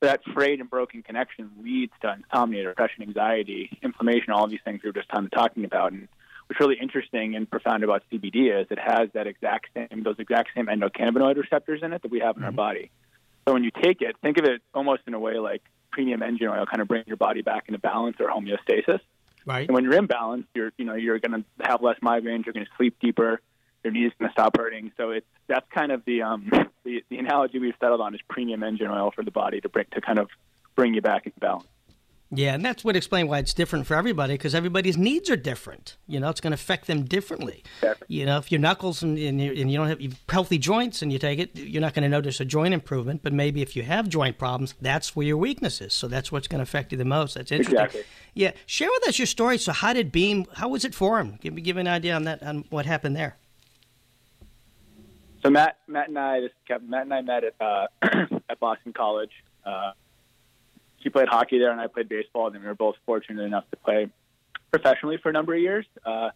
that 0.00 0.20
frayed 0.34 0.60
and 0.60 0.70
broken 0.70 1.02
connection 1.02 1.50
leads 1.62 1.92
to 2.02 2.14
insomnia, 2.14 2.64
depression, 2.64 3.02
anxiety, 3.02 3.78
inflammation, 3.82 4.32
all 4.32 4.44
of 4.44 4.50
these 4.50 4.60
things 4.64 4.80
we 4.82 4.88
were 4.88 4.94
just 4.94 5.08
kind 5.08 5.24
of 5.24 5.30
talking 5.30 5.64
about. 5.64 5.92
And 5.92 6.08
what's 6.46 6.58
really 6.58 6.78
interesting 6.80 7.36
and 7.36 7.48
profound 7.48 7.84
about 7.84 8.02
CBD 8.10 8.60
is 8.60 8.66
it 8.70 8.78
has 8.78 9.10
that 9.12 9.26
exact 9.26 9.68
same, 9.74 10.02
those 10.02 10.16
exact 10.18 10.50
same 10.54 10.66
endocannabinoid 10.66 11.36
receptors 11.36 11.82
in 11.82 11.92
it 11.92 12.02
that 12.02 12.10
we 12.10 12.20
have 12.20 12.36
in 12.36 12.42
mm-hmm. 12.42 12.46
our 12.46 12.52
body. 12.52 12.90
So 13.46 13.54
when 13.54 13.64
you 13.64 13.70
take 13.70 14.00
it, 14.00 14.16
think 14.22 14.38
of 14.38 14.44
it 14.44 14.62
almost 14.74 15.02
in 15.06 15.14
a 15.14 15.18
way 15.18 15.38
like 15.38 15.62
premium 15.92 16.22
engine 16.22 16.48
oil, 16.48 16.66
kind 16.66 16.80
of 16.80 16.88
bring 16.88 17.04
your 17.06 17.16
body 17.16 17.42
back 17.42 17.64
into 17.68 17.78
balance 17.78 18.16
or 18.20 18.28
homeostasis. 18.28 19.00
Right. 19.46 19.68
And 19.68 19.74
when 19.74 19.84
you're 19.84 19.94
in 19.96 20.06
balance, 20.06 20.46
you're 20.54 20.72
you 20.76 20.84
know 20.84 20.94
you're 20.94 21.18
going 21.18 21.42
to 21.42 21.66
have 21.66 21.82
less 21.82 21.98
migraines, 22.00 22.44
you're 22.44 22.52
going 22.52 22.66
to 22.66 22.72
sleep 22.76 22.96
deeper, 23.00 23.40
your 23.84 23.92
knees 23.92 24.12
going 24.18 24.28
to 24.28 24.32
stop 24.32 24.56
hurting. 24.56 24.92
So 24.96 25.10
it's 25.10 25.26
that's 25.46 25.66
kind 25.74 25.92
of 25.92 26.04
the 26.04 26.22
um 26.22 26.50
the, 26.84 27.02
the 27.08 27.18
analogy 27.18 27.58
we've 27.58 27.74
settled 27.80 28.00
on 28.00 28.14
is 28.14 28.20
premium 28.28 28.62
engine 28.62 28.88
oil 28.88 29.10
for 29.14 29.24
the 29.24 29.30
body 29.30 29.60
to 29.60 29.68
bring 29.68 29.86
to 29.92 30.00
kind 30.00 30.18
of 30.18 30.28
bring 30.76 30.94
you 30.94 31.02
back 31.02 31.26
into 31.26 31.38
balance. 31.40 31.66
Yeah, 32.32 32.54
and 32.54 32.64
that's 32.64 32.84
would 32.84 32.94
explain 32.94 33.26
why 33.26 33.38
it's 33.38 33.52
different 33.52 33.88
for 33.88 33.96
everybody 33.96 34.34
because 34.34 34.54
everybody's 34.54 34.96
needs 34.96 35.28
are 35.30 35.36
different. 35.36 35.96
You 36.06 36.20
know, 36.20 36.28
it's 36.28 36.40
going 36.40 36.52
to 36.52 36.54
affect 36.54 36.86
them 36.86 37.04
differently. 37.04 37.64
You 38.06 38.24
know, 38.24 38.38
if 38.38 38.52
your 38.52 38.60
knuckles 38.60 39.02
and, 39.02 39.18
and, 39.18 39.40
you, 39.40 39.50
and 39.50 39.70
you 39.70 39.76
don't 39.76 39.88
have 39.88 40.00
healthy 40.28 40.56
joints 40.56 41.02
and 41.02 41.12
you 41.12 41.18
take 41.18 41.40
it, 41.40 41.56
you're 41.56 41.80
not 41.80 41.92
going 41.92 42.04
to 42.04 42.08
notice 42.08 42.38
a 42.38 42.44
joint 42.44 42.72
improvement. 42.72 43.24
But 43.24 43.32
maybe 43.32 43.62
if 43.62 43.74
you 43.74 43.82
have 43.82 44.08
joint 44.08 44.38
problems, 44.38 44.76
that's 44.80 45.16
where 45.16 45.26
your 45.26 45.38
weakness 45.38 45.80
is. 45.80 45.92
So 45.92 46.06
that's 46.06 46.30
what's 46.30 46.46
going 46.46 46.60
to 46.60 46.62
affect 46.62 46.92
you 46.92 46.98
the 46.98 47.04
most. 47.04 47.34
That's 47.34 47.50
interesting. 47.50 47.74
Exactly. 47.74 48.04
Yeah, 48.34 48.52
share 48.64 48.88
with 48.88 49.08
us 49.08 49.18
your 49.18 49.26
story. 49.26 49.58
So, 49.58 49.72
how 49.72 49.92
did 49.92 50.12
Beam? 50.12 50.46
How 50.54 50.68
was 50.68 50.84
it 50.84 50.94
formed? 50.94 51.40
Give 51.40 51.52
me 51.52 51.62
give 51.62 51.78
an 51.78 51.88
idea 51.88 52.14
on 52.14 52.24
that 52.24 52.44
on 52.44 52.64
what 52.70 52.86
happened 52.86 53.16
there. 53.16 53.36
So 55.42 55.50
Matt, 55.50 55.78
Matt 55.86 56.08
and 56.08 56.18
I, 56.18 56.40
this 56.40 56.52
Kevin, 56.68 56.90
Matt 56.90 57.02
and 57.02 57.14
I 57.14 57.20
met 57.22 57.44
at 57.44 57.54
uh, 57.60 57.86
at 58.48 58.60
Boston 58.60 58.92
College. 58.92 59.32
Uh, 59.64 59.92
he 60.96 61.08
played 61.08 61.28
hockey 61.28 61.58
there, 61.58 61.70
and 61.70 61.80
I 61.80 61.86
played 61.86 62.08
baseball. 62.08 62.48
And 62.48 62.60
we 62.60 62.66
were 62.66 62.74
both 62.74 62.96
fortunate 63.06 63.42
enough 63.42 63.64
to 63.70 63.76
play 63.78 64.08
professionally 64.70 65.16
for 65.16 65.30
a 65.30 65.32
number 65.32 65.54
of 65.54 65.60
years. 65.60 65.86
Uh, 66.04 66.30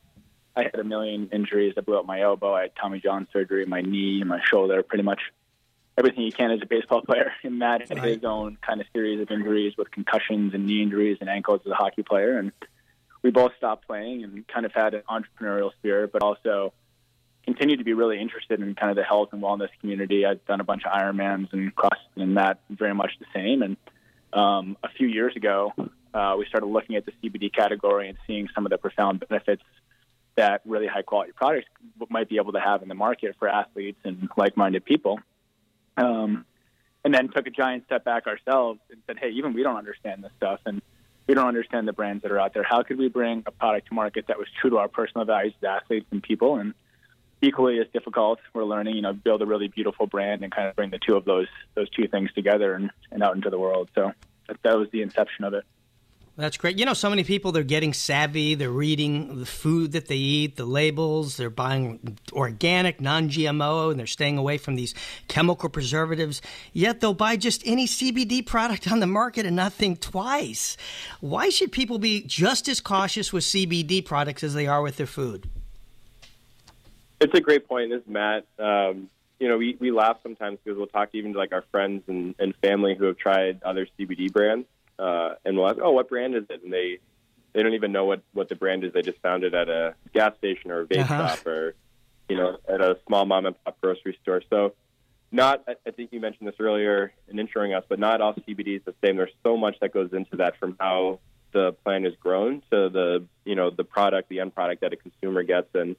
I 0.56 0.62
had 0.62 0.76
a 0.76 0.84
million 0.84 1.28
injuries. 1.32 1.74
I 1.76 1.80
blew 1.80 1.98
out 1.98 2.06
my 2.06 2.22
elbow. 2.22 2.54
I 2.54 2.62
had 2.62 2.76
Tommy 2.80 3.00
John 3.00 3.26
surgery, 3.32 3.66
my 3.66 3.80
knee, 3.82 4.22
my 4.24 4.40
shoulder, 4.50 4.82
pretty 4.82 5.04
much 5.04 5.20
everything 5.98 6.22
you 6.22 6.32
can 6.32 6.50
as 6.50 6.60
a 6.62 6.66
baseball 6.66 7.02
player. 7.02 7.32
And 7.42 7.58
Matt 7.58 7.88
had 7.88 7.98
his 7.98 8.24
own 8.24 8.56
kind 8.66 8.80
of 8.80 8.86
series 8.92 9.20
of 9.20 9.30
injuries 9.30 9.74
with 9.76 9.90
concussions 9.90 10.54
and 10.54 10.66
knee 10.66 10.82
injuries 10.82 11.18
and 11.20 11.28
ankles 11.28 11.60
as 11.66 11.72
a 11.72 11.74
hockey 11.74 12.02
player. 12.02 12.38
And 12.38 12.52
we 13.22 13.30
both 13.30 13.52
stopped 13.56 13.86
playing 13.86 14.24
and 14.24 14.46
kind 14.48 14.64
of 14.64 14.72
had 14.72 14.94
an 14.94 15.02
entrepreneurial 15.08 15.72
spirit, 15.72 16.12
but 16.12 16.22
also 16.22 16.72
continue 17.44 17.76
to 17.76 17.84
be 17.84 17.92
really 17.92 18.20
interested 18.20 18.60
in 18.60 18.74
kind 18.74 18.90
of 18.90 18.96
the 18.96 19.04
health 19.04 19.30
and 19.32 19.42
wellness 19.42 19.68
community. 19.80 20.24
I've 20.26 20.44
done 20.46 20.60
a 20.60 20.64
bunch 20.64 20.82
of 20.84 20.92
Ironmans 20.92 21.52
and 21.52 21.74
cross, 21.74 21.98
and 22.16 22.36
that 22.36 22.60
very 22.70 22.94
much 22.94 23.12
the 23.18 23.26
same. 23.34 23.62
And 23.62 23.76
um, 24.32 24.76
a 24.82 24.88
few 24.88 25.06
years 25.06 25.36
ago, 25.36 25.72
uh, 26.12 26.34
we 26.38 26.46
started 26.46 26.66
looking 26.66 26.96
at 26.96 27.04
the 27.06 27.12
CBD 27.22 27.52
category 27.52 28.08
and 28.08 28.18
seeing 28.26 28.48
some 28.54 28.66
of 28.66 28.70
the 28.70 28.78
profound 28.78 29.24
benefits 29.28 29.62
that 30.36 30.62
really 30.64 30.86
high 30.86 31.02
quality 31.02 31.32
products 31.32 31.68
might 32.08 32.28
be 32.28 32.36
able 32.36 32.52
to 32.52 32.60
have 32.60 32.82
in 32.82 32.88
the 32.88 32.94
market 32.94 33.36
for 33.38 33.48
athletes 33.48 33.98
and 34.04 34.28
like-minded 34.36 34.84
people. 34.84 35.20
Um, 35.96 36.44
and 37.04 37.14
then 37.14 37.28
took 37.28 37.46
a 37.46 37.50
giant 37.50 37.84
step 37.84 38.04
back 38.04 38.26
ourselves 38.26 38.80
and 38.90 39.00
said, 39.06 39.18
"Hey, 39.18 39.30
even 39.30 39.52
we 39.52 39.62
don't 39.62 39.76
understand 39.76 40.24
this 40.24 40.32
stuff, 40.38 40.60
and 40.64 40.80
we 41.26 41.34
don't 41.34 41.46
understand 41.46 41.86
the 41.86 41.92
brands 41.92 42.22
that 42.22 42.32
are 42.32 42.40
out 42.40 42.54
there. 42.54 42.62
How 42.62 42.82
could 42.82 42.98
we 42.98 43.08
bring 43.08 43.44
a 43.46 43.50
product 43.50 43.88
to 43.88 43.94
market 43.94 44.26
that 44.28 44.38
was 44.38 44.48
true 44.60 44.70
to 44.70 44.78
our 44.78 44.88
personal 44.88 45.24
values 45.24 45.54
as 45.62 45.82
athletes 45.82 46.06
and 46.10 46.22
people, 46.22 46.56
and 46.56 46.74
equally 47.42 47.78
as 47.78 47.86
difficult. 47.92 48.40
We're 48.52 48.64
learning, 48.64 48.96
you 48.96 49.02
know, 49.02 49.12
build 49.12 49.42
a 49.42 49.46
really 49.46 49.68
beautiful 49.68 50.06
brand 50.06 50.42
and 50.42 50.52
kind 50.52 50.68
of 50.68 50.76
bring 50.76 50.90
the 50.90 50.98
two 50.98 51.16
of 51.16 51.24
those 51.24 51.48
those 51.74 51.90
two 51.90 52.08
things 52.08 52.32
together 52.32 52.74
and, 52.74 52.90
and 53.10 53.22
out 53.22 53.36
into 53.36 53.50
the 53.50 53.58
world. 53.58 53.90
So 53.94 54.12
that, 54.48 54.56
that 54.62 54.78
was 54.78 54.88
the 54.90 55.02
inception 55.02 55.44
of 55.44 55.54
it. 55.54 55.64
That's 56.36 56.56
great. 56.56 56.80
You 56.80 56.84
know, 56.84 56.94
so 56.94 57.08
many 57.08 57.22
people 57.22 57.52
they're 57.52 57.62
getting 57.62 57.92
savvy. 57.92 58.56
They're 58.56 58.68
reading 58.68 59.38
the 59.38 59.46
food 59.46 59.92
that 59.92 60.08
they 60.08 60.16
eat, 60.16 60.56
the 60.56 60.64
labels. 60.64 61.36
They're 61.36 61.48
buying 61.48 62.18
organic, 62.32 63.00
non-GMO, 63.00 63.92
and 63.92 64.00
they're 64.00 64.06
staying 64.08 64.36
away 64.36 64.58
from 64.58 64.74
these 64.74 64.94
chemical 65.28 65.68
preservatives. 65.68 66.42
Yet 66.72 67.00
they'll 67.00 67.14
buy 67.14 67.36
just 67.36 67.62
any 67.64 67.86
CBD 67.86 68.44
product 68.44 68.90
on 68.90 68.98
the 68.98 69.06
market 69.06 69.46
and 69.46 69.54
not 69.54 69.74
think 69.74 70.00
twice. 70.00 70.76
Why 71.20 71.50
should 71.50 71.70
people 71.70 72.00
be 72.00 72.24
just 72.24 72.68
as 72.68 72.80
cautious 72.80 73.32
with 73.32 73.44
CBD 73.44 74.04
products 74.04 74.42
as 74.42 74.54
they 74.54 74.66
are 74.66 74.82
with 74.82 74.96
their 74.96 75.06
food? 75.06 75.48
It's 77.20 77.34
a 77.34 77.40
great 77.40 77.66
point. 77.68 77.90
This 77.90 78.02
is 78.02 78.08
Matt. 78.08 78.46
Um, 78.58 79.08
you 79.38 79.48
know, 79.48 79.56
we, 79.56 79.76
we 79.80 79.90
laugh 79.90 80.18
sometimes 80.22 80.58
because 80.62 80.76
we'll 80.76 80.86
talk 80.86 81.10
even 81.12 81.32
to 81.32 81.38
like 81.38 81.52
our 81.52 81.64
friends 81.70 82.02
and, 82.06 82.34
and 82.38 82.54
family 82.56 82.94
who 82.94 83.04
have 83.06 83.16
tried 83.18 83.62
other 83.62 83.86
CBD 83.98 84.32
brands, 84.32 84.66
uh, 84.98 85.34
and 85.44 85.56
we'll 85.56 85.68
ask, 85.68 85.78
"Oh, 85.82 85.92
what 85.92 86.08
brand 86.08 86.34
is 86.34 86.44
it?" 86.50 86.62
And 86.62 86.72
they 86.72 86.98
they 87.52 87.62
don't 87.62 87.74
even 87.74 87.92
know 87.92 88.04
what 88.04 88.22
what 88.32 88.48
the 88.48 88.54
brand 88.56 88.84
is. 88.84 88.92
They 88.92 89.02
just 89.02 89.18
found 89.20 89.44
it 89.44 89.54
at 89.54 89.68
a 89.68 89.94
gas 90.12 90.36
station 90.38 90.70
or 90.70 90.80
a 90.82 90.86
vape 90.86 91.00
Uh-huh. 91.02 91.28
shop 91.28 91.46
or 91.46 91.74
you 92.28 92.36
know 92.36 92.58
at 92.68 92.80
a 92.80 92.98
small 93.06 93.24
mom 93.26 93.46
and 93.46 93.56
pop 93.64 93.80
grocery 93.80 94.16
store. 94.22 94.42
So, 94.50 94.74
not 95.32 95.64
I- 95.68 95.90
think 95.90 96.12
you 96.12 96.20
mentioned 96.20 96.48
this 96.48 96.56
earlier 96.58 97.12
in 97.28 97.36
introing 97.36 97.76
us, 97.76 97.84
but 97.88 97.98
not 97.98 98.20
all 98.20 98.34
CBD 98.34 98.76
is 98.76 98.82
the 98.84 98.94
same. 99.04 99.16
There's 99.16 99.30
so 99.42 99.56
much 99.56 99.78
that 99.80 99.92
goes 99.92 100.12
into 100.12 100.36
that 100.36 100.56
from 100.58 100.76
how 100.80 101.20
the 101.52 101.72
plant 101.84 102.04
is 102.06 102.14
grown 102.20 102.62
to 102.72 102.88
the 102.88 103.24
you 103.44 103.54
know 103.56 103.70
the 103.70 103.84
product, 103.84 104.28
the 104.28 104.40
end 104.40 104.54
product 104.54 104.80
that 104.82 104.92
a 104.92 104.96
consumer 104.96 105.42
gets, 105.42 105.68
and 105.74 105.96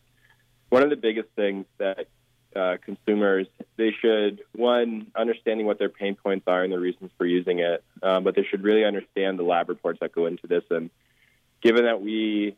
one 0.69 0.83
of 0.83 0.89
the 0.89 0.95
biggest 0.95 1.29
things 1.35 1.65
that 1.77 2.07
uh, 2.55 2.77
consumers 2.83 3.47
they 3.75 3.91
should 4.01 4.41
one 4.53 5.11
understanding 5.15 5.65
what 5.65 5.77
their 5.77 5.89
pain 5.89 6.15
points 6.15 6.45
are 6.47 6.63
and 6.63 6.71
the 6.71 6.79
reasons 6.79 7.11
for 7.17 7.25
using 7.25 7.59
it, 7.59 7.83
um, 8.01 8.23
but 8.23 8.35
they 8.35 8.43
should 8.43 8.63
really 8.63 8.85
understand 8.85 9.37
the 9.37 9.43
lab 9.43 9.67
reports 9.67 9.99
that 9.99 10.13
go 10.13 10.25
into 10.25 10.47
this. 10.47 10.63
And 10.69 10.89
given 11.61 11.83
that 11.83 12.01
we 12.01 12.55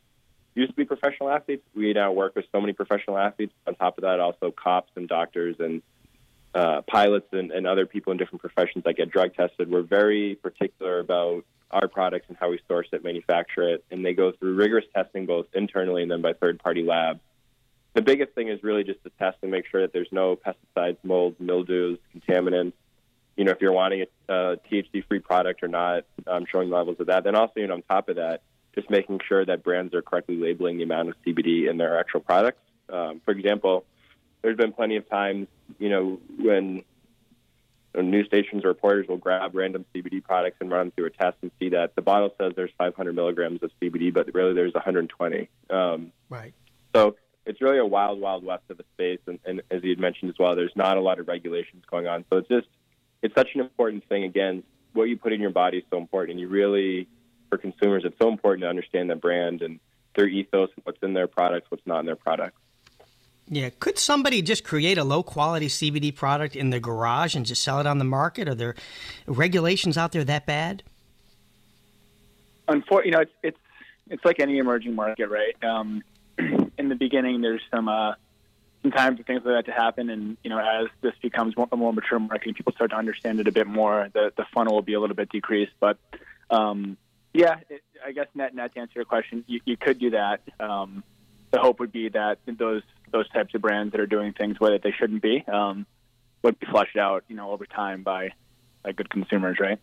used 0.54 0.70
to 0.70 0.76
be 0.76 0.86
professional 0.86 1.30
athletes, 1.30 1.64
we 1.76 1.94
now 1.94 2.12
work 2.12 2.36
with 2.36 2.46
so 2.52 2.62
many 2.62 2.74
professional 2.74 3.18
athletes. 3.18 3.54
On 3.66 3.74
top 3.74 3.98
of 3.98 4.04
that, 4.04 4.20
also 4.20 4.52
cops 4.52 4.92
and 4.96 5.08
doctors 5.08 5.56
and 5.60 5.82
uh, 6.54 6.82
pilots 6.82 7.28
and, 7.32 7.52
and 7.52 7.66
other 7.66 7.86
people 7.86 8.12
in 8.12 8.18
different 8.18 8.42
professions 8.42 8.84
that 8.84 8.98
get 8.98 9.12
drug 9.12 9.34
tested. 9.36 9.70
We're 9.70 9.82
very 9.82 10.36
particular 10.36 11.00
about 11.00 11.44
our 11.72 11.88
products 11.88 12.26
and 12.30 12.38
how 12.38 12.52
we 12.52 12.60
source 12.68 12.88
it, 12.92 13.04
manufacture 13.04 13.68
it, 13.68 13.84
and 13.92 14.06
they 14.06 14.14
go 14.14 14.32
through 14.32 14.56
rigorous 14.56 14.86
testing 14.96 15.26
both 15.26 15.48
internally 15.54 16.02
and 16.04 16.12
then 16.12 16.22
by 16.22 16.34
third-party 16.34 16.84
labs 16.84 17.20
the 17.98 18.04
biggest 18.04 18.34
thing 18.34 18.48
is 18.48 18.62
really 18.62 18.84
just 18.84 19.04
to 19.04 19.10
test 19.18 19.38
and 19.42 19.50
make 19.50 19.66
sure 19.66 19.82
that 19.82 19.92
there's 19.92 20.12
no 20.12 20.36
pesticides, 20.36 20.98
molds, 21.04 21.36
mildews, 21.40 21.98
contaminants. 22.16 22.74
You 23.36 23.44
know, 23.44 23.52
if 23.52 23.58
you're 23.60 23.72
wanting 23.72 24.06
a, 24.30 24.32
a 24.32 24.58
THC-free 24.58 25.22
product 25.22 25.64
or 25.64 25.68
not, 25.68 26.04
um, 26.28 26.46
showing 26.46 26.70
levels 26.70 26.98
of 27.00 27.08
that. 27.08 27.24
Then 27.24 27.34
also, 27.34 27.54
you 27.56 27.66
know, 27.66 27.74
on 27.74 27.82
top 27.82 28.08
of 28.10 28.18
that, 28.18 28.44
just 28.76 28.92
making 28.92 29.22
sure 29.28 29.44
that 29.44 29.64
brands 29.64 29.96
are 29.96 30.04
correctly 30.04 30.36
labeling 30.36 30.78
the 30.78 30.84
amount 30.84 31.10
of 31.10 31.16
CBD 31.26 31.68
in 31.68 31.78
their 31.80 32.00
actual 32.00 32.20
products. 32.20 32.62
Um, 32.88 33.20
for 33.26 33.32
example, 33.32 33.84
there's 34.44 34.58
been 34.58 34.74
plenty 34.74 34.98
of 34.98 35.10
times, 35.10 35.48
you 35.80 35.90
know, 35.90 36.20
when 36.40 36.84
news 37.96 38.28
stations 38.28 38.64
or 38.64 38.68
reporters 38.68 39.08
will 39.08 39.18
grab 39.18 39.56
random 39.56 39.86
CBD 39.96 40.24
products 40.24 40.58
and 40.60 40.70
run 40.70 40.88
them 40.88 40.92
through 40.92 41.08
a 41.08 41.10
test 41.10 41.38
and 41.42 41.50
see 41.58 41.70
that 41.70 41.96
the 41.96 42.04
bottle 42.04 42.32
says 42.40 42.54
there's 42.56 42.70
500 42.78 43.16
milligrams 43.16 43.64
of 43.64 43.72
CBD, 43.82 44.14
but 44.14 44.32
really 44.36 44.54
there's 44.54 44.76
120. 44.76 45.50
Um, 45.72 46.12
Right. 46.30 46.54
so 46.94 47.16
it's 47.48 47.62
really 47.62 47.78
a 47.78 47.86
wild, 47.86 48.20
wild 48.20 48.44
west 48.44 48.64
of 48.70 48.78
the 48.78 48.84
space, 48.94 49.20
and, 49.26 49.40
and 49.46 49.62
as 49.72 49.84
you 49.84 49.90
had 49.90 50.00
mentioned 50.00 50.30
as 50.30 50.38
well, 50.38 50.56
there's 50.56 50.76
not 50.76 50.98
a 50.98 51.02
lot 51.02 51.20
of 51.20 51.28
regulations 51.28 51.84
going 51.90 52.06
on. 52.06 52.26
So 52.30 52.38
it's 52.38 52.50
just 52.50 52.68
it's 53.22 53.34
such 53.34 53.50
an 53.56 53.62
important 53.62 54.08
thing. 54.10 54.26
Again, 54.26 54.64
what 54.94 55.06
you 55.06 55.18
put 55.18 55.34
in 55.34 55.40
your 55.40 55.50
body 55.50 55.78
is 55.78 55.84
so 55.90 55.98
important, 55.98 56.32
and 56.32 56.40
you 56.40 56.48
really, 56.48 57.08
for 57.50 57.58
consumers, 57.58 58.04
it's 58.06 58.18
so 58.20 58.28
important 58.28 58.64
to 58.64 58.70
understand 58.70 59.10
the 59.10 59.16
brand 59.16 59.62
and 59.62 59.80
their 60.16 60.28
ethos, 60.28 60.70
and 60.76 60.84
what's 60.84 61.02
in 61.02 61.14
their 61.14 61.28
products, 61.28 61.72
what's 61.72 61.86
not 61.88 62.02
in 62.02 62.06
their 62.06 62.16
products. 62.16 62.60
Yeah. 63.50 63.70
Could 63.80 63.98
somebody 63.98 64.42
just 64.42 64.66
create 64.66 64.98
a 64.98 65.06
low 65.06 65.24
quality 65.24 65.68
CBD 65.68 66.14
product 66.14 66.56
in 66.56 66.70
their 66.70 66.82
garage 66.82 67.34
and 67.34 67.46
just 67.46 67.64
sell 67.64 67.80
it 67.80 67.88
on 67.88 67.98
the 67.98 68.04
market? 68.04 68.50
Are 68.50 68.56
there 68.56 68.76
regulations 69.26 69.98
out 69.98 70.12
there 70.12 70.26
that 70.26 70.46
bad? 70.46 70.84
Unfortunately, 72.68 73.12
you 73.12 73.12
know, 73.16 73.22
it's 73.22 73.32
it's 73.44 73.58
it's 74.10 74.26
like 74.26 74.42
any 74.42 74.58
emerging 74.58 74.96
market, 74.96 75.30
right? 75.30 75.56
Um, 75.64 76.04
in 76.78 76.90
the 76.90 76.96
beginning, 76.96 77.42
there's 77.42 77.62
some 77.72 77.88
uh, 77.88 78.14
some 78.82 78.92
times 78.92 79.18
for 79.18 79.24
things 79.24 79.42
like 79.44 79.66
that 79.66 79.72
to 79.72 79.78
happen, 79.78 80.10
and 80.10 80.38
you 80.44 80.50
know, 80.50 80.60
as 80.60 80.88
this 81.02 81.14
becomes 81.22 81.56
more, 81.58 81.68
a 81.72 81.78
more 81.78 81.94
mature 81.94 82.20
market, 82.20 82.56
people 82.56 82.74
start 82.74 82.92
to 82.92 82.98
understand 82.98 83.40
it 83.40 83.48
a 83.48 83.52
bit 83.52 83.68
more. 83.68 84.10
The 84.14 84.32
the 84.36 84.46
funnel 84.54 84.76
will 84.76 84.82
be 84.82 84.94
a 84.94 85.00
little 85.00 85.16
bit 85.16 85.30
decreased, 85.30 85.74
but 85.80 85.98
um, 86.50 86.98
yeah, 87.34 87.60
it, 87.70 87.82
I 88.06 88.12
guess 88.12 88.28
net 88.36 88.56
net 88.56 88.74
to 88.76 88.80
answer 88.80 88.94
your 88.96 89.06
question, 89.06 89.44
you, 89.48 89.62
you 89.66 89.78
could 89.78 90.00
do 90.00 90.12
that. 90.12 90.42
Um, 90.60 91.04
the 91.52 91.60
hope 91.60 91.80
would 91.80 91.92
be 91.92 92.10
that 92.10 92.40
those 92.46 92.84
those 93.12 93.30
types 93.30 93.56
of 93.56 93.62
brands 93.62 93.92
that 93.92 94.02
are 94.02 94.08
doing 94.08 94.34
things 94.34 94.60
where 94.60 94.72
that 94.72 94.84
they 94.84 94.92
shouldn't 94.92 95.22
be 95.22 95.44
um, 95.48 95.86
would 96.44 96.60
be 96.60 96.68
flushed 96.68 96.98
out, 96.98 97.24
you 97.28 97.36
know, 97.36 97.52
over 97.52 97.66
time 97.66 98.04
by 98.04 98.32
by 98.84 98.92
good 98.92 99.10
consumers, 99.10 99.58
right? 99.60 99.80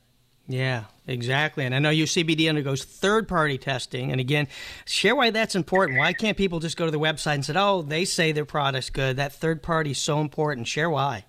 Yeah, 0.47 0.85
exactly. 1.07 1.65
And 1.65 1.75
I 1.75 1.79
know 1.79 1.91
your 1.91 2.07
CBD 2.07 2.49
undergoes 2.49 2.85
third 2.85 3.29
party 3.29 3.57
testing. 3.57 4.13
And 4.13 4.21
again, 4.21 4.47
share 4.85 5.17
why 5.17 5.31
that's 5.31 5.55
important. 5.55 5.99
Why 5.99 6.13
can't 6.13 6.37
people 6.37 6.61
just 6.61 6.77
go 6.77 6.85
to 6.85 6.91
the 6.91 6.99
website 6.99 7.35
and 7.35 7.45
say, 7.45 7.55
oh, 7.57 7.83
they 7.83 8.05
say 8.05 8.33
their 8.33 8.45
product's 8.45 8.91
good? 8.91 9.17
That 9.17 9.33
third 9.33 9.63
party 9.63 9.93
is 9.93 9.99
so 9.99 10.21
important. 10.21 10.69
Share 10.69 10.91
why. 10.91 11.25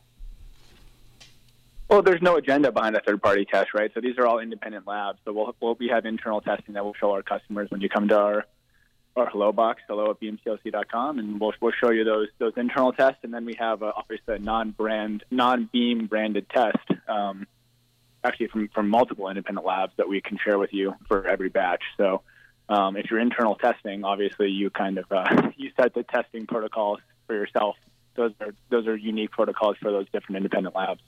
Well, 1.90 2.02
there's 2.02 2.22
no 2.22 2.36
agenda 2.36 2.72
behind 2.72 2.96
a 2.96 3.02
third-party 3.02 3.46
test, 3.46 3.74
right? 3.76 3.92
So 3.94 4.02
these 4.02 4.18
are 4.18 4.26
all 4.26 4.40
independent 4.40 4.88
labs. 4.88 5.20
So 5.24 5.34
we'll, 5.34 5.56
we'll 5.62 5.76
we 5.76 5.88
have 5.90 6.06
internal 6.06 6.42
testing 6.42 6.74
that 6.74 6.84
we'll 6.84 6.96
show 6.96 7.12
our 7.12 7.22
customers 7.22 7.70
when 7.70 7.82
you 7.82 7.90
come 7.90 8.08
to 8.08 8.18
our 8.18 8.46
our 9.16 9.28
hello 9.28 9.54
box, 9.54 9.82
hello 9.88 10.12
at 10.12 10.20
beamtlc.com, 10.20 11.20
and 11.20 11.40
we'll 11.40 11.54
we'll 11.62 11.72
show 11.80 11.92
you 11.92 12.04
those 12.04 12.28
those 12.40 12.54
internal 12.58 12.92
tests, 12.92 13.20
and 13.24 13.34
then 13.34 13.46
we 13.46 13.56
have 13.58 13.82
a, 13.82 13.94
obviously 13.96 14.36
a 14.36 14.40
non-brand, 14.40 15.24
non-beam 15.32 16.08
branded 16.08 16.50
test, 16.50 16.78
um, 17.08 17.48
actually 18.26 18.48
from 18.48 18.68
from 18.70 18.90
multiple 18.90 19.30
independent 19.30 19.66
labs 19.66 19.94
that 19.98 20.10
we 20.10 20.22
can 20.22 20.38
share 20.44 20.58
with 20.58 20.74
you 20.74 20.96
for 21.08 21.28
every 21.28 21.50
batch. 21.50 21.84
So. 21.98 22.22
Um, 22.68 22.98
if 22.98 23.12
you're 23.12 23.20
internal 23.20 23.54
testing, 23.54 24.04
obviously 24.04 24.50
you 24.50 24.72
kind 24.72 24.98
of 24.98 25.06
uh, 25.12 25.52
you 25.56 25.70
set 25.80 25.94
the 25.94 26.02
testing 26.02 26.48
protocols 26.48 27.00
for 27.28 27.36
yourself. 27.36 27.76
Those 28.16 28.32
are 28.42 28.56
those 28.70 28.88
are 28.88 28.96
unique 28.96 29.30
protocols 29.30 29.78
for 29.80 29.92
those 29.92 30.08
different 30.12 30.38
independent 30.38 30.74
labs. 30.74 31.00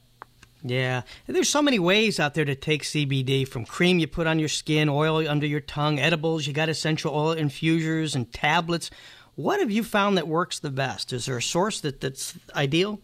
Yeah. 0.64 1.04
There's 1.28 1.50
so 1.50 1.62
many 1.62 1.80
ways 1.80 2.20
out 2.20 2.34
there 2.34 2.46
to 2.46 2.56
take 2.56 2.84
CBD 2.84 3.48
from 3.48 3.66
cream 3.66 4.00
you 4.00 4.08
put 4.08 4.28
on 4.28 4.40
your 4.40 4.50
skin, 4.50 4.90
oil 4.90 5.28
under 5.28 5.46
your 5.46 5.60
tongue, 5.60 6.00
edibles, 6.00 6.48
you 6.48 6.54
got 6.54 6.70
essential 6.70 7.14
oil 7.14 7.34
infusers 7.34 8.16
and 8.16 8.32
tablets. 8.34 8.90
What 9.36 9.60
have 9.60 9.70
you 9.70 9.84
found 9.84 10.18
that 10.18 10.28
works 10.28 10.60
the 10.60 10.72
best? 10.72 11.14
Is 11.14 11.28
there 11.28 11.38
a 11.38 11.42
source 11.42 11.80
that, 11.82 12.02
that's 12.02 12.36
ideal? 12.56 13.00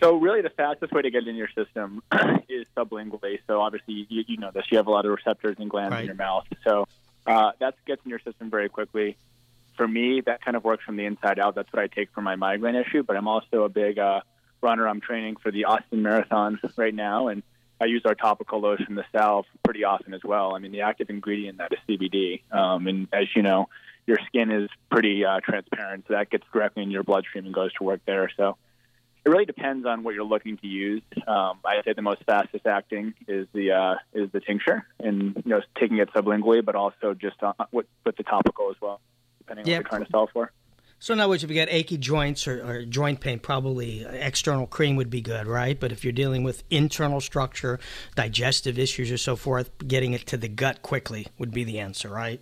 So 0.00 0.16
really, 0.16 0.42
the 0.42 0.50
fastest 0.50 0.92
way 0.92 1.02
to 1.02 1.10
get 1.10 1.22
it 1.22 1.28
in 1.28 1.36
your 1.36 1.48
system 1.48 2.02
is 2.48 2.66
sublingually. 2.76 3.38
So 3.46 3.60
obviously, 3.60 4.06
you, 4.08 4.24
you 4.26 4.36
know 4.38 4.50
this. 4.52 4.64
You 4.70 4.76
have 4.78 4.86
a 4.86 4.90
lot 4.90 5.06
of 5.06 5.12
receptors 5.12 5.56
and 5.58 5.70
glands 5.70 5.92
Right. 5.92 6.00
in 6.00 6.06
your 6.06 6.14
mouth. 6.16 6.46
So 6.64 6.86
uh, 7.26 7.52
that 7.60 7.74
gets 7.86 8.02
in 8.04 8.10
your 8.10 8.18
system 8.20 8.50
very 8.50 8.68
quickly. 8.68 9.16
For 9.76 9.86
me, 9.88 10.20
that 10.26 10.44
kind 10.44 10.56
of 10.56 10.64
works 10.64 10.84
from 10.84 10.96
the 10.96 11.04
inside 11.04 11.38
out. 11.38 11.54
That's 11.54 11.72
what 11.72 11.82
I 11.82 11.86
take 11.86 12.10
for 12.12 12.20
my 12.20 12.36
migraine 12.36 12.76
issue. 12.76 13.02
But 13.02 13.16
I'm 13.16 13.28
also 13.28 13.64
a 13.64 13.68
big 13.68 13.98
uh, 13.98 14.20
runner. 14.60 14.88
I'm 14.88 15.00
training 15.00 15.36
for 15.36 15.50
the 15.50 15.64
Austin 15.66 16.02
Marathon 16.02 16.60
right 16.76 16.94
now, 16.94 17.28
and 17.28 17.42
I 17.80 17.86
use 17.86 18.02
our 18.04 18.14
topical 18.14 18.60
lotion, 18.60 18.94
the 18.94 19.04
salve, 19.12 19.46
pretty 19.64 19.84
often 19.84 20.14
as 20.14 20.22
well. 20.24 20.54
I 20.54 20.58
mean, 20.58 20.72
the 20.72 20.82
active 20.82 21.10
ingredient 21.10 21.54
in 21.54 21.56
that 21.58 21.72
is 21.72 21.78
CBD, 21.88 22.42
um, 22.52 22.86
and 22.86 23.08
as 23.12 23.26
you 23.34 23.42
know, 23.42 23.68
your 24.06 24.18
skin 24.26 24.50
is 24.50 24.68
pretty 24.90 25.24
uh, 25.24 25.40
transparent, 25.40 26.04
so 26.06 26.14
that 26.14 26.30
gets 26.30 26.44
directly 26.52 26.82
in 26.82 26.90
your 26.90 27.02
bloodstream 27.02 27.46
and 27.46 27.54
goes 27.54 27.72
to 27.74 27.84
work 27.84 28.00
there. 28.06 28.30
So 28.36 28.56
it 29.24 29.28
really 29.28 29.44
depends 29.44 29.86
on 29.86 30.02
what 30.02 30.14
you're 30.14 30.24
looking 30.24 30.58
to 30.58 30.66
use. 30.66 31.02
Um, 31.26 31.58
I'd 31.64 31.82
say 31.84 31.94
the 31.94 32.02
most 32.02 32.22
fastest 32.24 32.66
acting 32.66 33.14
is 33.26 33.46
the 33.52 33.72
uh, 33.72 33.94
is 34.12 34.30
the 34.32 34.40
tincture, 34.40 34.86
and 35.00 35.34
you 35.36 35.50
know 35.50 35.60
taking 35.78 35.98
it 35.98 36.12
sublingually, 36.12 36.64
but 36.64 36.74
also 36.74 37.14
just 37.14 37.42
uh, 37.42 37.52
with, 37.72 37.86
with 38.04 38.16
the 38.16 38.22
topical 38.22 38.70
as 38.70 38.76
well, 38.80 39.00
depending 39.38 39.64
on 39.64 39.70
what 39.70 39.74
you're 39.74 39.88
trying 39.88 40.04
to 40.04 40.10
solve 40.10 40.30
for. 40.32 40.50
So, 40.98 41.12
in 41.12 41.20
other 41.20 41.28
words, 41.28 41.44
if 41.44 41.50
you 41.50 41.56
got 41.56 41.68
achy 41.70 41.98
joints 41.98 42.46
or, 42.46 42.64
or 42.66 42.84
joint 42.84 43.20
pain, 43.20 43.38
probably 43.38 44.04
external 44.04 44.66
cream 44.66 44.96
would 44.96 45.10
be 45.10 45.20
good, 45.20 45.46
right? 45.46 45.78
But 45.78 45.92
if 45.92 46.04
you're 46.04 46.12
dealing 46.12 46.44
with 46.44 46.62
internal 46.70 47.20
structure, 47.20 47.78
digestive 48.14 48.78
issues, 48.78 49.10
or 49.10 49.18
so 49.18 49.36
forth, 49.36 49.70
getting 49.86 50.12
it 50.12 50.26
to 50.28 50.36
the 50.36 50.48
gut 50.48 50.82
quickly 50.82 51.26
would 51.38 51.50
be 51.50 51.64
the 51.64 51.78
answer, 51.78 52.08
right? 52.08 52.40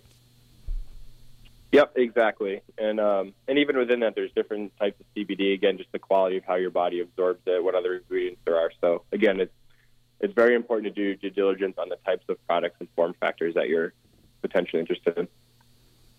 Yep, 1.73 1.93
exactly. 1.95 2.61
And 2.77 2.99
um, 2.99 3.33
and 3.47 3.57
even 3.57 3.77
within 3.79 4.01
that, 4.01 4.13
there's 4.13 4.31
different 4.33 4.77
types 4.77 4.99
of 4.99 5.07
CBD. 5.15 5.55
Again, 5.55 5.79
just 5.79 5.91
the 5.91 5.97
quality 5.97 6.37
of 6.37 6.43
how 6.45 6.53
your 6.53 6.69
body 6.69 6.99
absorbs 6.99 7.41
it, 7.47 7.63
what 7.63 7.73
other 7.73 7.95
ingredients 7.95 8.39
there 8.45 8.57
are. 8.57 8.71
So 8.79 9.03
again, 9.11 9.39
it's 9.39 9.51
it's 10.19 10.35
very 10.35 10.53
important 10.53 10.95
to 10.95 11.01
do 11.01 11.15
due 11.15 11.31
diligence 11.31 11.73
on 11.79 11.89
the 11.89 11.97
types 12.05 12.25
of 12.29 12.37
products 12.45 12.75
and 12.79 12.87
form 12.95 13.15
factors 13.19 13.55
that 13.55 13.69
you're 13.69 13.91
potentially 14.43 14.81
interested 14.81 15.17
in. 15.17 15.27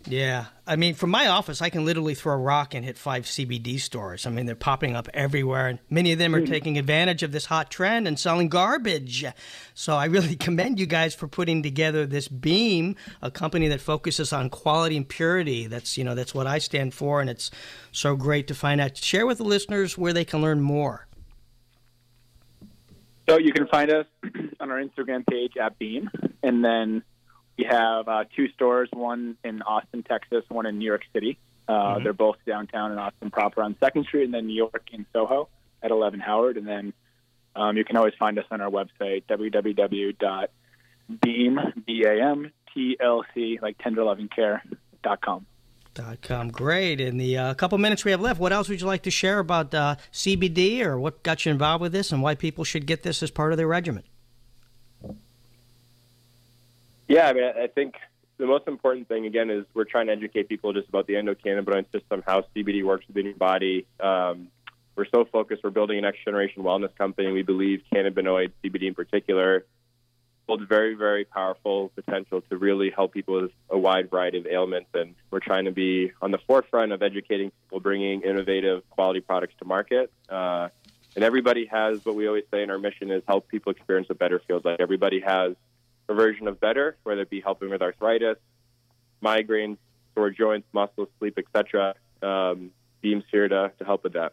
Yeah. 0.06 0.46
I 0.66 0.76
mean, 0.76 0.94
from 0.94 1.10
my 1.10 1.28
office, 1.28 1.62
I 1.62 1.70
can 1.70 1.84
literally 1.84 2.14
throw 2.14 2.34
a 2.34 2.38
rock 2.38 2.74
and 2.74 2.84
hit 2.84 2.98
five 2.98 3.24
CBD 3.24 3.80
stores. 3.80 4.26
I 4.26 4.30
mean, 4.30 4.46
they're 4.46 4.54
popping 4.54 4.96
up 4.96 5.08
everywhere, 5.14 5.68
and 5.68 5.78
many 5.88 6.12
of 6.12 6.18
them 6.18 6.34
are 6.34 6.40
hmm. 6.40 6.46
taking 6.46 6.78
advantage 6.78 7.22
of 7.22 7.32
this 7.32 7.46
hot 7.46 7.70
trend 7.70 8.06
and 8.06 8.18
selling 8.18 8.48
garbage. 8.48 9.24
So 9.74 9.96
I 9.96 10.06
really 10.06 10.36
commend 10.36 10.78
you 10.78 10.86
guys 10.86 11.14
for 11.14 11.28
putting 11.28 11.62
together 11.62 12.06
this 12.06 12.28
Beam, 12.28 12.96
a 13.22 13.30
company 13.30 13.68
that 13.68 13.80
focuses 13.80 14.32
on 14.32 14.50
quality 14.50 14.96
and 14.96 15.08
purity. 15.08 15.66
That's, 15.66 15.96
you 15.96 16.04
know, 16.04 16.14
that's 16.14 16.34
what 16.34 16.46
I 16.46 16.58
stand 16.58 16.94
for, 16.94 17.20
and 17.20 17.30
it's 17.30 17.50
so 17.92 18.16
great 18.16 18.48
to 18.48 18.54
find 18.54 18.80
out. 18.80 18.96
Share 18.96 19.26
with 19.26 19.38
the 19.38 19.44
listeners 19.44 19.96
where 19.96 20.12
they 20.12 20.24
can 20.24 20.42
learn 20.42 20.60
more. 20.60 21.06
So 23.28 23.38
you 23.38 23.52
can 23.52 23.66
find 23.68 23.90
us 23.90 24.06
on 24.60 24.70
our 24.70 24.82
Instagram 24.82 25.26
page 25.26 25.56
at 25.56 25.78
Beam, 25.78 26.10
and 26.42 26.62
then 26.62 27.02
we 27.56 27.64
have 27.64 28.08
uh, 28.08 28.24
two 28.36 28.48
stores: 28.48 28.88
one 28.92 29.36
in 29.44 29.62
Austin, 29.62 30.02
Texas, 30.02 30.44
one 30.48 30.66
in 30.66 30.78
New 30.78 30.86
York 30.86 31.02
City. 31.12 31.38
Uh, 31.68 31.72
Mm-hmm. 31.72 32.04
They're 32.04 32.12
both 32.12 32.36
downtown 32.46 32.92
in 32.92 32.98
Austin 32.98 33.30
proper 33.30 33.62
on 33.62 33.74
Second 33.80 34.04
Street, 34.04 34.24
and 34.24 34.34
then 34.34 34.46
New 34.46 34.54
York 34.54 34.86
in 34.92 35.06
Soho 35.12 35.48
at 35.82 35.90
11 35.90 36.20
Howard. 36.20 36.56
And 36.58 36.66
then 36.66 36.92
um, 37.56 37.76
you 37.76 37.84
can 37.84 37.96
always 37.96 38.14
find 38.18 38.38
us 38.38 38.44
on 38.50 38.60
our 38.60 38.70
website 38.70 39.24
www.beam 39.30 40.48
b 41.86 42.04
a 42.06 42.22
m 42.22 42.50
t 42.72 42.96
l 43.00 43.24
c 43.34 43.58
like 43.62 43.78
tender 43.78 44.04
loving 44.04 44.28
care 44.28 44.62
dot 45.02 45.20
com. 45.20 45.46
Dot 45.94 46.20
com. 46.22 46.48
Great. 46.48 47.00
In 47.00 47.18
the 47.18 47.38
uh, 47.38 47.54
couple 47.54 47.78
minutes 47.78 48.04
we 48.04 48.10
have 48.10 48.20
left, 48.20 48.40
what 48.40 48.52
else 48.52 48.68
would 48.68 48.80
you 48.80 48.86
like 48.86 49.02
to 49.02 49.10
share 49.10 49.38
about 49.38 49.72
uh, 49.74 49.96
CBD 50.12 50.84
or 50.84 50.98
what 50.98 51.22
got 51.22 51.46
you 51.46 51.52
involved 51.52 51.82
with 51.82 51.92
this 51.92 52.10
and 52.12 52.20
why 52.20 52.34
people 52.34 52.64
should 52.64 52.86
get 52.86 53.04
this 53.04 53.22
as 53.22 53.30
part 53.30 53.52
of 53.52 53.58
their 53.58 53.68
regimen? 53.68 54.02
Yeah, 57.08 57.28
I 57.28 57.32
mean, 57.32 57.44
I 57.44 57.66
think 57.66 57.94
the 58.38 58.46
most 58.46 58.66
important 58.66 59.08
thing 59.08 59.26
again 59.26 59.50
is 59.50 59.64
we're 59.74 59.84
trying 59.84 60.06
to 60.06 60.12
educate 60.12 60.48
people 60.48 60.72
just 60.72 60.88
about 60.88 61.06
the 61.06 61.14
endocannabinoid 61.14 61.90
system, 61.92 62.22
how 62.26 62.44
CBD 62.54 62.84
works 62.84 63.06
within 63.06 63.26
your 63.26 63.34
body. 63.34 63.86
Um, 64.00 64.48
we're 64.96 65.06
so 65.06 65.24
focused. 65.24 65.62
We're 65.64 65.70
building 65.70 65.98
a 65.98 66.02
next 66.02 66.24
generation 66.24 66.62
wellness 66.62 66.94
company. 66.96 67.30
We 67.32 67.42
believe 67.42 67.82
cannabinoid, 67.92 68.52
CBD 68.62 68.84
in 68.88 68.94
particular, 68.94 69.64
holds 70.48 70.64
very, 70.68 70.94
very 70.94 71.24
powerful 71.24 71.90
potential 71.94 72.42
to 72.42 72.56
really 72.56 72.90
help 72.90 73.12
people 73.12 73.42
with 73.42 73.50
a 73.70 73.78
wide 73.78 74.10
variety 74.10 74.38
of 74.38 74.46
ailments. 74.46 74.90
And 74.94 75.14
we're 75.30 75.40
trying 75.40 75.64
to 75.64 75.72
be 75.72 76.12
on 76.22 76.30
the 76.30 76.38
forefront 76.46 76.92
of 76.92 77.02
educating 77.02 77.50
people, 77.50 77.80
bringing 77.80 78.22
innovative, 78.22 78.88
quality 78.90 79.20
products 79.20 79.54
to 79.58 79.64
market. 79.64 80.12
Uh, 80.28 80.68
and 81.16 81.24
everybody 81.24 81.66
has 81.66 82.04
what 82.04 82.14
we 82.14 82.26
always 82.26 82.44
say 82.52 82.62
in 82.62 82.70
our 82.70 82.78
mission 82.78 83.10
is 83.10 83.22
help 83.26 83.48
people 83.48 83.72
experience 83.72 84.08
a 84.10 84.14
better 84.14 84.40
feels 84.46 84.64
like. 84.64 84.80
Everybody 84.80 85.20
has 85.20 85.54
a 86.08 86.14
version 86.14 86.48
of 86.48 86.60
better, 86.60 86.96
whether 87.02 87.22
it 87.22 87.30
be 87.30 87.40
helping 87.40 87.70
with 87.70 87.82
arthritis, 87.82 88.36
migraines, 89.22 89.78
sore 90.14 90.30
joints, 90.30 90.66
muscles, 90.72 91.08
sleep, 91.18 91.38
etc. 91.38 91.94
Um, 92.22 92.70
Beam's 93.00 93.24
here 93.30 93.48
to, 93.48 93.72
to 93.78 93.84
help 93.84 94.04
with 94.04 94.14
that. 94.14 94.32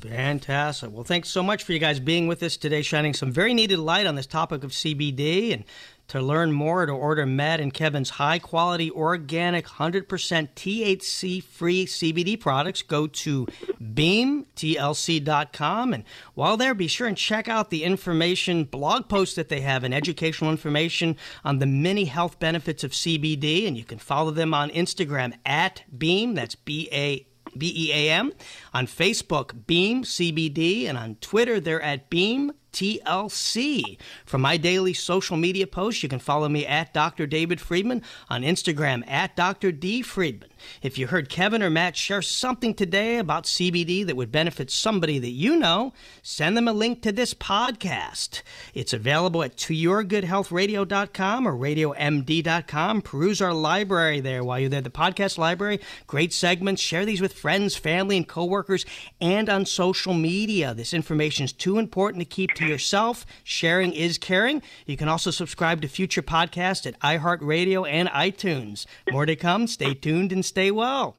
Fantastic. 0.00 0.92
Well, 0.92 1.04
thanks 1.04 1.28
so 1.28 1.42
much 1.42 1.64
for 1.64 1.72
you 1.72 1.80
guys 1.80 1.98
being 1.98 2.28
with 2.28 2.42
us 2.42 2.56
today, 2.56 2.82
shining 2.82 3.14
some 3.14 3.32
very 3.32 3.52
needed 3.52 3.80
light 3.80 4.06
on 4.06 4.14
this 4.14 4.26
topic 4.26 4.62
of 4.62 4.70
CBD. 4.70 5.52
And 5.52 5.64
to 6.08 6.20
learn 6.20 6.52
more, 6.52 6.86
to 6.86 6.92
order 6.92 7.26
Matt 7.26 7.60
and 7.60 7.74
Kevin's 7.74 8.10
high 8.10 8.38
quality, 8.38 8.92
organic, 8.92 9.66
100% 9.66 10.06
THC 10.06 11.42
free 11.42 11.84
CBD 11.84 12.38
products, 12.38 12.82
go 12.82 13.08
to 13.08 13.46
beamtlc.com. 13.82 15.92
And 15.92 16.04
while 16.34 16.56
there, 16.56 16.74
be 16.74 16.86
sure 16.86 17.08
and 17.08 17.16
check 17.16 17.48
out 17.48 17.70
the 17.70 17.82
information 17.82 18.64
blog 18.64 19.08
posts 19.08 19.34
that 19.34 19.48
they 19.48 19.62
have 19.62 19.82
and 19.82 19.92
educational 19.92 20.52
information 20.52 21.16
on 21.44 21.58
the 21.58 21.66
many 21.66 22.04
health 22.04 22.38
benefits 22.38 22.84
of 22.84 22.92
CBD. 22.92 23.66
And 23.66 23.76
you 23.76 23.84
can 23.84 23.98
follow 23.98 24.30
them 24.30 24.54
on 24.54 24.70
Instagram 24.70 25.34
at 25.44 25.82
Beam, 25.98 26.34
that's 26.34 26.54
B 26.54 26.88
A 26.92 27.26
B 27.58 27.72
E 27.74 27.92
A 27.92 28.10
M. 28.12 28.32
On 28.72 28.86
Facebook, 28.86 29.66
Beam 29.66 30.04
CBD. 30.04 30.86
And 30.86 30.96
on 30.96 31.16
Twitter, 31.20 31.60
they're 31.60 31.82
at 31.82 32.10
Beam 32.10 32.52
TLC. 32.72 33.98
For 34.24 34.38
my 34.38 34.56
daily 34.56 34.94
social 34.94 35.36
media 35.36 35.66
posts, 35.66 36.02
you 36.02 36.08
can 36.08 36.18
follow 36.18 36.48
me 36.48 36.66
at 36.66 36.94
Dr. 36.94 37.26
David 37.26 37.60
Friedman 37.60 38.02
on 38.28 38.42
Instagram 38.42 39.08
at 39.08 39.36
Dr. 39.36 39.72
D. 39.72 40.02
Friedman. 40.02 40.47
If 40.82 40.98
you 40.98 41.06
heard 41.06 41.28
Kevin 41.28 41.62
or 41.62 41.70
Matt 41.70 41.96
share 41.96 42.22
something 42.22 42.74
today 42.74 43.18
about 43.18 43.44
CBD 43.44 44.06
that 44.06 44.16
would 44.16 44.32
benefit 44.32 44.70
somebody 44.70 45.18
that 45.18 45.30
you 45.30 45.56
know, 45.56 45.92
send 46.22 46.56
them 46.56 46.68
a 46.68 46.72
link 46.72 47.02
to 47.02 47.12
this 47.12 47.34
podcast. 47.34 48.42
It's 48.74 48.92
available 48.92 49.42
at 49.42 49.56
toyourgoodhealthradio.com 49.56 51.46
or 51.46 51.52
radiomd.com. 51.52 53.02
Peruse 53.02 53.40
our 53.40 53.54
library 53.54 54.20
there 54.20 54.44
while 54.44 54.58
you're 54.58 54.68
there. 54.68 54.80
The 54.80 54.90
podcast 54.90 55.38
library, 55.38 55.80
great 56.06 56.32
segments. 56.32 56.82
Share 56.82 57.04
these 57.04 57.20
with 57.20 57.32
friends, 57.32 57.76
family, 57.76 58.16
and 58.16 58.28
coworkers, 58.28 58.84
and 59.20 59.48
on 59.48 59.66
social 59.66 60.14
media. 60.14 60.74
This 60.74 60.94
information 60.94 61.44
is 61.44 61.52
too 61.52 61.78
important 61.78 62.20
to 62.20 62.24
keep 62.24 62.54
to 62.54 62.66
yourself. 62.66 63.26
Sharing 63.44 63.92
is 63.92 64.18
caring. 64.18 64.62
You 64.86 64.96
can 64.96 65.08
also 65.08 65.30
subscribe 65.30 65.82
to 65.82 65.88
future 65.88 66.22
podcasts 66.22 66.86
at 66.86 66.98
iHeartRadio 67.00 67.88
and 67.88 68.08
iTunes. 68.08 68.86
More 69.10 69.26
to 69.26 69.36
come. 69.36 69.66
Stay 69.66 69.94
tuned 69.94 70.32
and 70.32 70.44
stay 70.48 70.70
well. 70.70 71.16